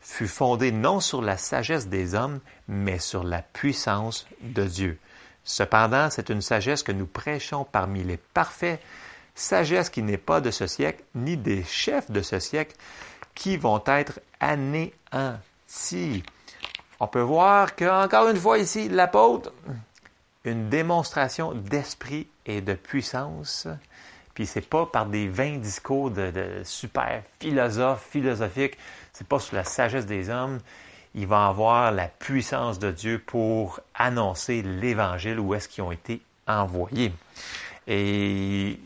fût 0.00 0.28
fondée 0.28 0.72
non 0.72 1.00
sur 1.00 1.20
la 1.20 1.36
sagesse 1.36 1.88
des 1.88 2.14
hommes, 2.14 2.40
mais 2.68 2.98
sur 2.98 3.24
la 3.24 3.42
puissance 3.42 4.26
de 4.40 4.64
Dieu. 4.64 4.98
Cependant, 5.44 6.08
c'est 6.10 6.30
une 6.30 6.42
sagesse 6.42 6.82
que 6.82 6.92
nous 6.92 7.06
prêchons 7.06 7.64
parmi 7.64 8.04
les 8.04 8.16
parfaits, 8.16 8.80
sagesse 9.34 9.90
qui 9.90 10.02
n'est 10.02 10.16
pas 10.16 10.40
de 10.40 10.50
ce 10.50 10.66
siècle, 10.66 11.02
ni 11.14 11.36
des 11.36 11.62
chefs 11.64 12.10
de 12.10 12.22
ce 12.22 12.38
siècle, 12.38 12.76
qui 13.34 13.56
vont 13.56 13.82
être 13.86 14.20
anéantis. 14.40 16.22
On 17.00 17.08
peut 17.08 17.20
voir 17.20 17.76
qu'encore 17.76 18.28
une 18.28 18.36
fois 18.36 18.58
ici, 18.58 18.88
l'apôtre, 18.88 19.52
une 20.44 20.68
démonstration 20.68 21.52
d'esprit 21.52 22.28
et 22.46 22.60
de 22.60 22.74
puissance 22.74 23.68
puis 24.36 24.44
c'est 24.44 24.60
pas 24.60 24.84
par 24.84 25.06
des 25.06 25.28
vains 25.28 25.56
discours 25.56 26.10
de, 26.10 26.30
super 26.62 27.22
philosophes, 27.40 28.06
philosophiques. 28.10 28.76
C'est 29.14 29.26
pas 29.26 29.38
sur 29.38 29.56
la 29.56 29.64
sagesse 29.64 30.04
des 30.04 30.28
hommes. 30.28 30.58
Il 31.14 31.26
va 31.26 31.46
avoir 31.46 31.90
la 31.90 32.06
puissance 32.06 32.78
de 32.78 32.90
Dieu 32.90 33.18
pour 33.18 33.80
annoncer 33.94 34.60
l'Évangile 34.60 35.40
où 35.40 35.54
est-ce 35.54 35.70
qu'ils 35.70 35.84
ont 35.84 35.90
été 35.90 36.20
envoyés. 36.46 37.14
Et 37.86 38.78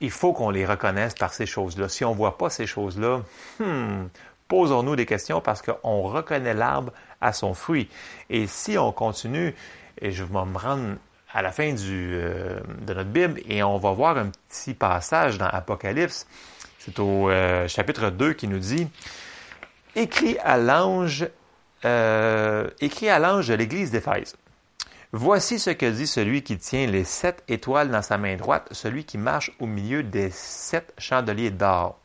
il 0.00 0.10
faut 0.10 0.32
qu'on 0.32 0.50
les 0.50 0.66
reconnaisse 0.66 1.14
par 1.14 1.32
ces 1.32 1.46
choses-là. 1.46 1.88
Si 1.88 2.04
on 2.04 2.12
voit 2.12 2.36
pas 2.36 2.50
ces 2.50 2.66
choses-là, 2.66 3.20
hmm, 3.60 4.08
posons-nous 4.48 4.96
des 4.96 5.06
questions 5.06 5.40
parce 5.40 5.62
qu'on 5.62 6.02
reconnaît 6.02 6.54
l'arbre 6.54 6.92
à 7.20 7.32
son 7.32 7.54
fruit. 7.54 7.88
Et 8.28 8.46
si 8.46 8.78
on 8.78 8.92
continue, 8.92 9.54
et 10.00 10.10
je 10.10 10.24
vais 10.24 10.44
me 10.44 10.58
rendre 10.58 10.96
à 11.32 11.42
la 11.42 11.52
fin 11.52 11.74
euh, 11.78 12.60
de 12.80 12.94
notre 12.94 13.08
Bible 13.08 13.40
et 13.48 13.62
on 13.62 13.78
va 13.78 13.92
voir 13.92 14.18
un 14.18 14.30
petit 14.48 14.74
passage 14.74 15.38
dans 15.38 15.46
Apocalypse. 15.46 16.26
C'est 16.78 16.98
au 16.98 17.30
euh, 17.30 17.68
chapitre 17.68 18.10
2 18.10 18.32
qui 18.32 18.48
nous 18.48 18.58
dit 18.58 18.88
Écrit 19.94 20.38
à 20.38 20.56
l'ange 20.56 21.28
euh, 21.84 22.68
écrit 22.80 23.08
à 23.08 23.18
l'ange 23.18 23.48
de 23.48 23.54
l'église 23.54 23.90
d'Éphèse. 23.90 24.36
Voici 25.12 25.58
ce 25.58 25.70
que 25.70 25.86
dit 25.86 26.06
celui 26.06 26.42
qui 26.42 26.58
tient 26.58 26.86
les 26.86 27.04
sept 27.04 27.42
étoiles 27.48 27.90
dans 27.90 28.02
sa 28.02 28.18
main 28.18 28.36
droite, 28.36 28.68
celui 28.70 29.04
qui 29.04 29.18
marche 29.18 29.50
au 29.58 29.66
milieu 29.66 30.02
des 30.02 30.30
sept 30.30 30.92
chandeliers 30.98 31.50
d'or. 31.50 31.98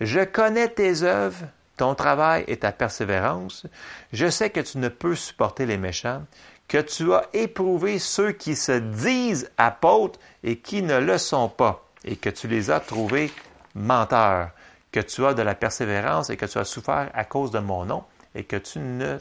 Je 0.00 0.20
connais 0.20 0.68
tes 0.68 1.02
œuvres, 1.02 1.46
ton 1.80 1.94
travail 1.94 2.44
et 2.46 2.58
ta 2.58 2.72
persévérance. 2.72 3.66
Je 4.12 4.28
sais 4.28 4.50
que 4.50 4.60
tu 4.60 4.76
ne 4.76 4.88
peux 4.88 5.14
supporter 5.14 5.64
les 5.64 5.78
méchants, 5.78 6.22
que 6.68 6.76
tu 6.76 7.14
as 7.14 7.24
éprouvé 7.32 7.98
ceux 7.98 8.32
qui 8.32 8.54
se 8.54 8.72
disent 8.72 9.50
apôtres 9.56 10.20
et 10.44 10.58
qui 10.58 10.82
ne 10.82 10.98
le 10.98 11.16
sont 11.16 11.48
pas, 11.48 11.82
et 12.04 12.16
que 12.16 12.28
tu 12.28 12.48
les 12.48 12.70
as 12.70 12.80
trouvés 12.80 13.32
menteurs, 13.74 14.50
que 14.92 15.00
tu 15.00 15.24
as 15.24 15.32
de 15.32 15.40
la 15.40 15.54
persévérance 15.54 16.28
et 16.28 16.36
que 16.36 16.44
tu 16.44 16.58
as 16.58 16.64
souffert 16.64 17.10
à 17.14 17.24
cause 17.24 17.50
de 17.50 17.60
mon 17.60 17.86
nom, 17.86 18.04
et 18.34 18.44
que 18.44 18.56
tu 18.56 18.78
ne 18.78 19.16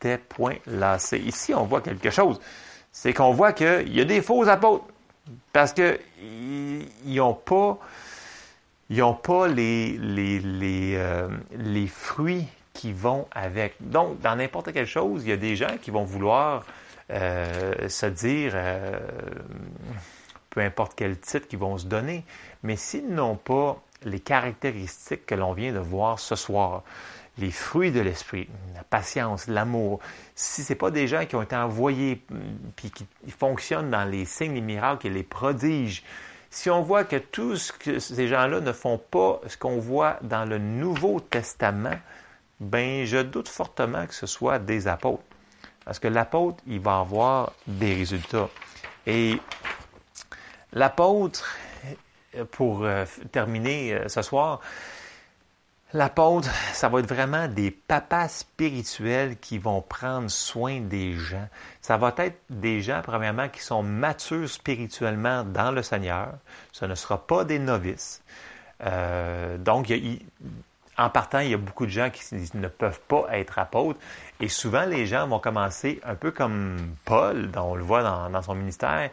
t'es 0.00 0.18
point 0.18 0.56
lassé. 0.66 1.18
Ici, 1.18 1.54
on 1.54 1.66
voit 1.66 1.82
quelque 1.82 2.10
chose. 2.10 2.40
C'est 2.90 3.12
qu'on 3.12 3.32
voit 3.32 3.52
qu'il 3.52 3.94
y 3.94 4.00
a 4.00 4.04
des 4.04 4.22
faux 4.22 4.48
apôtres, 4.48 4.86
parce 5.52 5.72
qu'ils 5.72 6.88
n'ont 7.06 7.34
pas, 7.34 7.78
ils 8.92 9.02
ont 9.02 9.14
pas 9.14 9.48
les, 9.48 9.96
les, 9.96 10.38
les, 10.38 10.96
euh, 10.96 11.26
les 11.52 11.86
fruits 11.86 12.46
qui 12.74 12.92
vont 12.92 13.26
avec. 13.32 13.74
Donc, 13.80 14.20
dans 14.20 14.36
n'importe 14.36 14.70
quelle 14.70 14.86
chose, 14.86 15.22
il 15.24 15.30
y 15.30 15.32
a 15.32 15.38
des 15.38 15.56
gens 15.56 15.78
qui 15.80 15.90
vont 15.90 16.04
vouloir 16.04 16.66
euh, 17.10 17.88
se 17.88 18.04
dire, 18.04 18.52
euh, 18.54 18.98
peu 20.50 20.60
importe 20.60 20.92
quel 20.94 21.18
titre 21.18 21.48
qu'ils 21.48 21.58
vont 21.58 21.78
se 21.78 21.86
donner, 21.86 22.22
mais 22.62 22.76
s'ils 22.76 23.08
n'ont 23.08 23.36
pas 23.36 23.82
les 24.04 24.20
caractéristiques 24.20 25.24
que 25.24 25.34
l'on 25.34 25.54
vient 25.54 25.72
de 25.72 25.78
voir 25.78 26.18
ce 26.18 26.36
soir, 26.36 26.82
les 27.38 27.50
fruits 27.50 27.92
de 27.92 28.00
l'esprit, 28.00 28.46
la 28.74 28.84
patience, 28.84 29.46
l'amour, 29.46 30.00
si 30.34 30.62
ce 30.62 30.74
pas 30.74 30.90
des 30.90 31.08
gens 31.08 31.24
qui 31.24 31.34
ont 31.34 31.42
été 31.42 31.56
envoyés 31.56 32.22
puis 32.76 32.90
qui 32.90 33.06
fonctionnent 33.30 33.88
dans 33.88 34.04
les 34.04 34.26
signes, 34.26 34.52
les 34.52 34.60
miracles 34.60 35.06
et 35.06 35.10
les 35.10 35.22
prodiges, 35.22 36.02
si 36.52 36.68
on 36.68 36.82
voit 36.82 37.04
que 37.04 37.16
tous 37.16 37.72
ces 37.98 38.28
gens-là 38.28 38.60
ne 38.60 38.72
font 38.72 38.98
pas 38.98 39.40
ce 39.46 39.56
qu'on 39.56 39.78
voit 39.78 40.18
dans 40.20 40.44
le 40.44 40.58
Nouveau 40.58 41.18
Testament, 41.18 41.98
ben 42.60 43.06
je 43.06 43.16
doute 43.16 43.48
fortement 43.48 44.06
que 44.06 44.14
ce 44.14 44.26
soit 44.26 44.58
des 44.58 44.86
apôtres. 44.86 45.22
Parce 45.86 45.98
que 45.98 46.08
l'apôtre, 46.08 46.62
il 46.66 46.78
va 46.78 46.98
avoir 46.98 47.52
des 47.66 47.94
résultats. 47.94 48.50
Et 49.06 49.40
l'apôtre, 50.74 51.56
pour 52.50 52.84
euh, 52.84 53.06
terminer 53.32 53.94
euh, 53.94 54.08
ce 54.08 54.20
soir, 54.20 54.60
l'apôtre, 55.92 56.50
ça 56.72 56.88
va 56.88 57.00
être 57.00 57.12
vraiment 57.12 57.48
des 57.48 57.70
papas 57.70 58.28
spirituels 58.28 59.36
qui 59.38 59.58
vont 59.58 59.82
prendre 59.82 60.30
soin 60.30 60.80
des 60.80 61.14
gens. 61.14 61.48
Ça 61.80 61.96
va 61.96 62.14
être 62.18 62.38
des 62.50 62.80
gens, 62.80 63.00
premièrement, 63.02 63.48
qui 63.48 63.60
sont 63.60 63.82
matures 63.82 64.48
spirituellement 64.48 65.44
dans 65.44 65.70
le 65.70 65.82
Seigneur. 65.82 66.34
Ce 66.72 66.84
ne 66.84 66.94
sera 66.94 67.26
pas 67.26 67.44
des 67.44 67.58
novices. 67.58 68.22
Euh, 68.84 69.58
donc, 69.58 69.90
il, 69.90 70.20
en 70.98 71.10
partant, 71.10 71.38
il 71.40 71.50
y 71.50 71.54
a 71.54 71.58
beaucoup 71.58 71.86
de 71.86 71.90
gens 71.90 72.10
qui 72.10 72.22
ne 72.54 72.68
peuvent 72.68 73.00
pas 73.08 73.26
être 73.32 73.58
apôtres. 73.58 73.98
Et 74.40 74.48
souvent, 74.48 74.84
les 74.84 75.06
gens 75.06 75.26
vont 75.26 75.38
commencer 75.38 76.00
un 76.04 76.14
peu 76.14 76.30
comme 76.30 76.76
Paul, 77.04 77.50
dont 77.50 77.72
on 77.72 77.74
le 77.74 77.82
voit 77.82 78.02
dans, 78.02 78.42
son 78.42 78.54
ministère. 78.54 79.10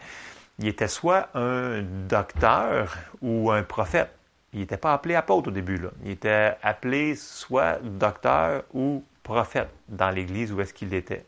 Il 0.60 0.68
était 0.68 0.90
soit 0.90 1.30
un 1.36 1.82
docteur 1.82 2.96
ou 3.22 3.52
un 3.52 3.64
prophète. 3.64 4.12
Il 4.54 4.60
n'était 4.60 4.78
pas 4.78 4.94
appelé 4.94 5.16
apôtre 5.16 5.50
au 5.50 5.52
début. 5.52 5.78
Là. 5.78 5.90
Il 6.04 6.12
était 6.12 6.56
appelé 6.64 7.16
soit 7.16 7.80
docteur 7.84 8.64
ou 8.74 9.04
prophète 9.24 9.70
dans 9.88 10.10
l'Église 10.10 10.52
où 10.52 10.62
est-ce 10.62 10.74
qu'il 10.74 10.94
était. 10.94 11.26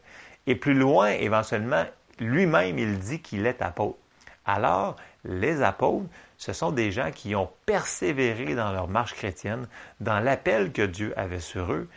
Et 0.48 0.56
plus 0.56 0.74
loin, 0.74 1.10
éventuellement, 1.10 1.86
lui-même, 2.20 2.80
il 2.80 3.00
dit 3.00 3.22
qu'il 3.22 3.46
est 3.46 3.62
apôtre. 3.62 3.98
Alors, 4.46 4.96
les 5.24 5.62
apôtres, 5.62 6.08
ce 6.38 6.54
sont 6.54 6.72
des 6.72 6.92
gens 6.92 7.12
qui 7.12 7.36
ont 7.36 7.50
persévéré 7.66 8.56
dans 8.56 8.72
leur 8.72 8.88
marche 8.88 9.14
chrétienne, 9.14 9.68
dans 10.00 10.20
l'appel 10.20 10.72
que 10.72 10.82
Dieu 10.82 11.14
avait 11.16 11.40
sur 11.40 11.72
eux. 11.72 11.88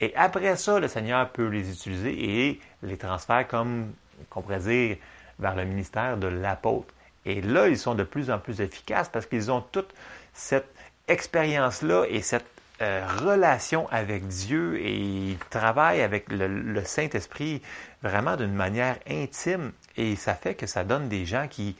Et 0.00 0.14
après 0.16 0.56
ça, 0.56 0.80
le 0.80 0.88
Seigneur 0.88 1.30
peut 1.30 1.46
les 1.46 1.70
utiliser 1.70 2.48
et 2.48 2.60
les 2.82 2.98
transférer 2.98 3.46
comme, 3.46 3.92
qu'on 4.28 4.42
pourrait 4.42 4.58
dire, 4.58 4.96
vers 5.38 5.54
le 5.54 5.64
ministère 5.64 6.18
de 6.18 6.26
l'apôtre. 6.26 6.92
Et 7.24 7.40
là, 7.40 7.68
ils 7.68 7.78
sont 7.78 7.94
de 7.94 8.04
plus 8.04 8.30
en 8.30 8.38
plus 8.38 8.60
efficaces 8.60 9.08
parce 9.08 9.24
qu'ils 9.24 9.50
ont 9.50 9.62
toute 9.72 9.94
cette 10.34 10.73
expérience-là 11.08 12.04
et 12.08 12.22
cette 12.22 12.46
euh, 12.82 13.06
relation 13.22 13.88
avec 13.90 14.26
Dieu 14.26 14.78
et 14.80 14.96
ils 14.96 15.38
travaillent 15.50 16.02
avec 16.02 16.26
le 16.30 16.84
Saint-Esprit 16.84 17.62
vraiment 18.02 18.36
d'une 18.36 18.54
manière 18.54 18.98
intime. 19.08 19.72
Et 19.96 20.16
ça 20.16 20.34
fait 20.34 20.54
que 20.54 20.66
ça 20.66 20.84
donne 20.84 21.08
des 21.08 21.24
gens 21.24 21.46
qui 21.48 21.76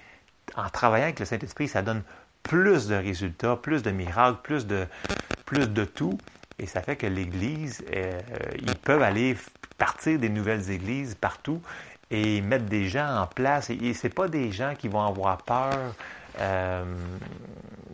en 0.57 0.69
travaillant 0.69 1.05
avec 1.05 1.21
le 1.21 1.27
Saint-Esprit, 1.27 1.69
ça 1.69 1.83
donne 1.83 2.03
plus 2.43 2.89
de 2.89 2.95
résultats, 2.95 3.57
plus 3.57 3.83
de 3.83 3.91
miracles, 3.91 4.39
plus 4.43 4.67
de, 4.67 4.87
plus 5.47 5.69
de 5.69 5.85
tout. 5.85 6.19
Et 6.59 6.67
ça 6.67 6.83
fait 6.83 6.97
que 6.97 7.07
l'Église, 7.07 7.85
euh, 7.95 8.21
ils 8.61 8.77
peuvent 8.77 9.03
aller 9.03 9.37
partir 9.79 10.19
des 10.19 10.29
nouvelles 10.29 10.71
églises 10.71 11.15
partout 11.15 11.61
et 12.11 12.41
mettre 12.43 12.67
des 12.67 12.89
gens 12.89 13.23
en 13.23 13.27
place. 13.27 13.71
Et, 13.71 13.95
ce 13.95 14.07
n'est 14.07 14.13
pas 14.13 14.29
des 14.29 14.53
gens 14.53 14.75
qui 14.79 14.89
vont 14.89 15.05
avoir 15.05 15.39
peur 15.39 15.95
euh, 16.41 16.85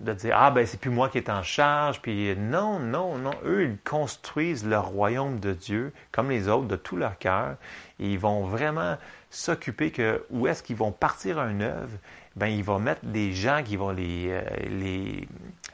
de 0.01 0.13
dire 0.13 0.37
Ah, 0.37 0.51
ben, 0.51 0.67
c'est 0.67 0.81
plus 0.81 0.91
moi 0.91 1.09
qui 1.09 1.19
est 1.19 1.29
en 1.29 1.43
charge. 1.43 2.01
Puis 2.01 2.35
non, 2.37 2.79
non, 2.79 3.19
non. 3.19 3.33
Eux, 3.45 3.65
ils 3.65 3.79
construisent 3.79 4.67
le 4.67 4.79
royaume 4.79 5.41
de 5.41 5.53
Dieu, 5.53 5.93
comme 6.13 6.31
les 6.31 6.49
autres, 6.49 6.69
de 6.69 6.77
tout 6.77 6.97
leur 6.97 7.19
cœur. 7.19 7.57
Et 7.99 8.13
ils 8.13 8.19
vont 8.19 8.45
vraiment 8.45 8.97
s'occuper 9.31 9.91
que 9.91 10.25
où 10.31 10.47
est-ce 10.47 10.63
qu'ils 10.63 10.77
vont 10.77 10.93
partir 10.93 11.39
un 11.39 11.61
œuvre 11.61 11.97
ben, 12.37 12.47
il 12.47 12.63
va 12.63 12.79
mettre 12.79 13.05
des 13.05 13.33
gens 13.33 13.63
qui 13.65 13.77
vont 13.77 13.91
les, 13.91 14.29
euh, 14.31 14.43
les 14.69 15.29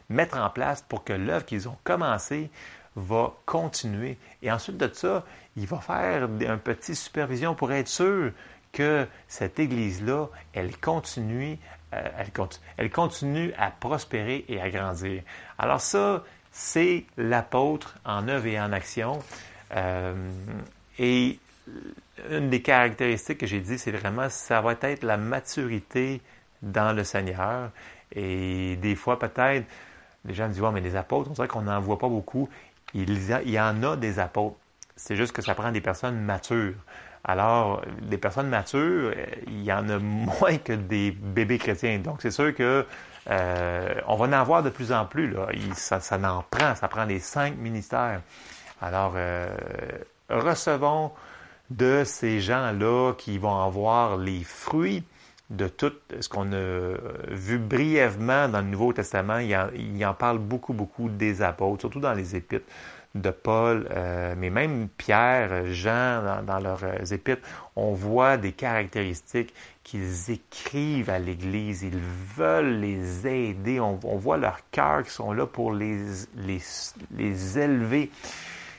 mettre 0.09 0.39
en 0.39 0.49
place 0.51 0.83
pour 0.83 1.05
que 1.05 1.13
l'œuvre 1.13 1.45
qu'ils 1.45 1.69
ont 1.69 1.77
commencée 1.85 2.51
va 2.97 3.35
continuer. 3.45 4.17
Et 4.43 4.51
ensuite 4.51 4.79
de 4.79 4.91
ça, 4.93 5.25
il 5.57 5.67
va 5.67 5.79
faire 5.79 6.25
un 6.25 6.57
petit 6.57 6.95
supervision 6.95 7.55
pour 7.55 7.73
être 7.73 7.89
sûr 7.89 8.33
que 8.73 9.07
cette 9.29 9.59
Église-là, 9.59 10.29
elle 10.53 10.77
continue, 10.79 11.59
elle, 12.19 12.33
continue, 12.33 12.67
elle 12.77 12.91
continue 12.91 13.53
à 13.59 13.71
prospérer 13.71 14.45
et 14.49 14.61
à 14.61 14.71
grandir. 14.71 15.23
Alors 15.59 15.81
ça, 15.81 16.23
c'est 16.51 17.05
l'apôtre 17.17 17.97
en 18.05 18.29
œuvre 18.29 18.47
et 18.47 18.61
en 18.61 18.73
action. 18.73 19.19
Euh, 19.75 20.31
et 20.99 21.39
une 22.31 22.49
des 22.51 22.63
caractéristiques 22.63 23.39
que 23.39 23.47
j'ai 23.47 23.61
dit, 23.61 23.79
c'est 23.79 23.91
vraiment, 23.91 24.29
ça 24.29 24.61
va 24.61 24.75
être 24.81 25.03
la 25.03 25.17
maturité 25.17 26.21
dans 26.63 26.95
le 26.95 27.05
Seigneur. 27.05 27.71
Et 28.13 28.77
des 28.77 28.95
fois, 28.95 29.19
peut-être, 29.19 29.67
les 30.25 30.35
gens 30.35 30.49
disent, 30.49 30.63
mais 30.73 30.81
les 30.81 30.97
apôtres, 30.97 31.31
on 31.31 31.35
dirait 31.35 31.49
qu'on 31.49 31.63
n'en 31.63 31.81
voit 31.81 31.99
pas 31.99 32.09
beaucoup. 32.09 32.49
Il 32.95 33.11
y, 33.45 33.61
en 33.61 33.83
a 33.83 33.97
des 33.97 34.19
apôtres. 34.19 34.57
C'est 34.95 35.17
juste 35.17 35.33
que 35.33 35.43
ça 35.43 35.55
prend 35.55 35.71
des 35.71 35.81
personnes 35.81 36.19
matures. 36.21 36.75
Alors, 37.29 37.83
des 38.03 38.19
personnes 38.19 38.49
matures, 38.49 39.13
il 39.49 39.65
y 39.65 39.73
en 39.73 39.89
a 39.89 39.99
moins 39.99 40.59
que 40.59 40.73
des 40.73 41.11
bébés 41.11 41.59
chrétiens. 41.59 41.99
Donc, 41.99 42.23
c'est 42.23 42.31
sûr 42.31 42.55
que 42.55 42.87
euh, 43.29 43.95
on 44.07 44.15
va 44.15 44.27
en 44.27 44.33
avoir 44.33 44.63
de 44.63 44.71
plus 44.71 44.93
en 44.93 45.07
plus. 45.07 45.33
Là. 45.33 45.49
ça, 45.75 45.99
ça 45.99 46.17
en 46.17 46.45
prend. 46.49 46.77
Ça 46.77 46.87
prend 46.87 47.05
les 47.05 47.19
cinq 47.19 47.57
ministères. 47.59 48.21
Alors, 48.81 49.15
euh, 49.17 49.49
recevons 50.31 51.11
de 51.69 52.05
ces 52.05 52.41
gens-là 52.41 53.15
qui 53.19 53.39
vont 53.39 53.61
avoir 53.61 54.17
les 54.17 54.45
fruits 54.45 55.03
de 55.51 55.69
tout 55.69 55.93
ce 56.21 56.29
qu'on 56.29 56.53
a 56.53 56.95
vu 57.29 57.59
brièvement 57.59 58.49
dans 58.49 58.61
le 58.61 58.67
Nouveau 58.67 58.93
Testament. 58.93 59.39
Il 59.39 60.07
en, 60.07 60.15
parle 60.15 60.39
beaucoup, 60.39 60.73
beaucoup 60.73 61.09
des 61.09 61.43
apôtres, 61.43 61.83
surtout 61.83 62.01
dans 62.01 62.15
les 62.15 62.35
épîtres 62.35 62.67
de 63.17 63.31
Paul, 63.31 63.89
euh, 63.91 64.35
mais 64.37 64.51
même 64.51 64.89
Pierre, 64.89 65.67
Jean, 65.73 66.43
dans, 66.43 66.59
leurs 66.59 67.13
épîtres, 67.13 67.43
on 67.75 67.93
voit 67.93 68.37
des 68.37 68.53
caractéristiques 68.53 69.55
qu'ils 69.83 70.31
écrivent 70.31 71.11
à 71.11 71.19
l'Église. 71.19 71.83
Ils 71.83 71.99
veulent 72.37 72.81
les 72.81 73.27
aider. 73.27 73.81
On, 73.81 73.95
voit 73.95 74.37
leurs 74.37 74.61
cœurs 74.71 75.05
qui 75.05 75.11
sont 75.11 75.33
là 75.33 75.47
pour 75.47 75.73
les, 75.73 75.99
les, 76.37 76.61
les 77.17 77.59
élever. 77.59 78.11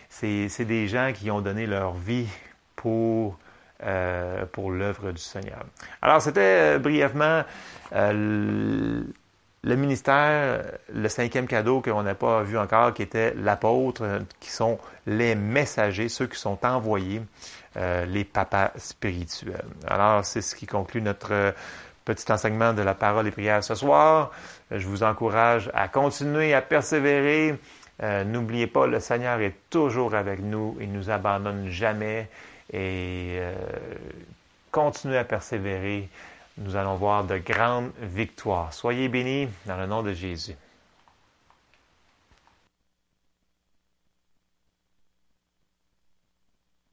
C'est 0.09 0.65
des 0.65 0.87
gens 0.87 1.11
qui 1.13 1.29
ont 1.31 1.41
donné 1.41 1.65
leur 1.67 1.93
vie 1.93 2.27
pour 2.75 3.37
euh, 3.83 4.43
pour 4.51 4.71
l'œuvre 4.71 5.11
du 5.11 5.21
Seigneur. 5.21 5.63
Alors, 6.01 6.19
c'était 6.19 6.77
euh, 6.77 6.79
brièvement 6.79 7.43
euh, 7.93 9.03
le 9.61 9.75
ministère, 9.75 10.63
le 10.91 11.07
cinquième 11.09 11.45
cadeau 11.45 11.81
qu'on 11.81 12.01
n'a 12.01 12.15
pas 12.15 12.41
vu 12.41 12.57
encore, 12.57 12.95
qui 12.95 13.03
était 13.03 13.35
l'apôtre, 13.35 14.21
qui 14.39 14.49
sont 14.49 14.79
les 15.05 15.35
messagers, 15.35 16.09
ceux 16.09 16.25
qui 16.25 16.39
sont 16.39 16.57
envoyés, 16.65 17.21
les 17.75 18.23
papas 18.23 18.71
spirituels. 18.77 19.65
Alors, 19.87 20.25
c'est 20.25 20.41
ce 20.41 20.55
qui 20.55 20.65
conclut 20.65 21.01
notre 21.01 21.53
petit 22.05 22.31
enseignement 22.31 22.73
de 22.73 22.81
la 22.81 22.95
parole 22.95 23.27
et 23.27 23.31
prière 23.31 23.63
ce 23.63 23.75
soir. 23.75 24.31
Je 24.71 24.87
vous 24.87 25.03
encourage 25.03 25.69
à 25.75 25.87
continuer 25.87 26.55
à 26.55 26.61
persévérer. 26.61 27.59
N'oubliez 28.25 28.67
pas, 28.67 28.87
le 28.87 28.99
Seigneur 28.99 29.39
est 29.41 29.55
toujours 29.69 30.15
avec 30.15 30.39
nous. 30.39 30.77
Il 30.79 30.91
nous 30.91 31.11
abandonne 31.11 31.67
jamais 31.69 32.29
et 32.71 33.37
euh, 33.39 33.55
continuez 34.71 35.17
à 35.17 35.23
persévérer. 35.23 36.09
Nous 36.57 36.75
allons 36.75 36.95
voir 36.95 37.23
de 37.23 37.37
grandes 37.37 37.91
victoires. 38.01 38.73
Soyez 38.73 39.09
bénis 39.09 39.47
dans 39.65 39.77
le 39.77 39.85
nom 39.85 40.01
de 40.01 40.13
Jésus. 40.13 40.55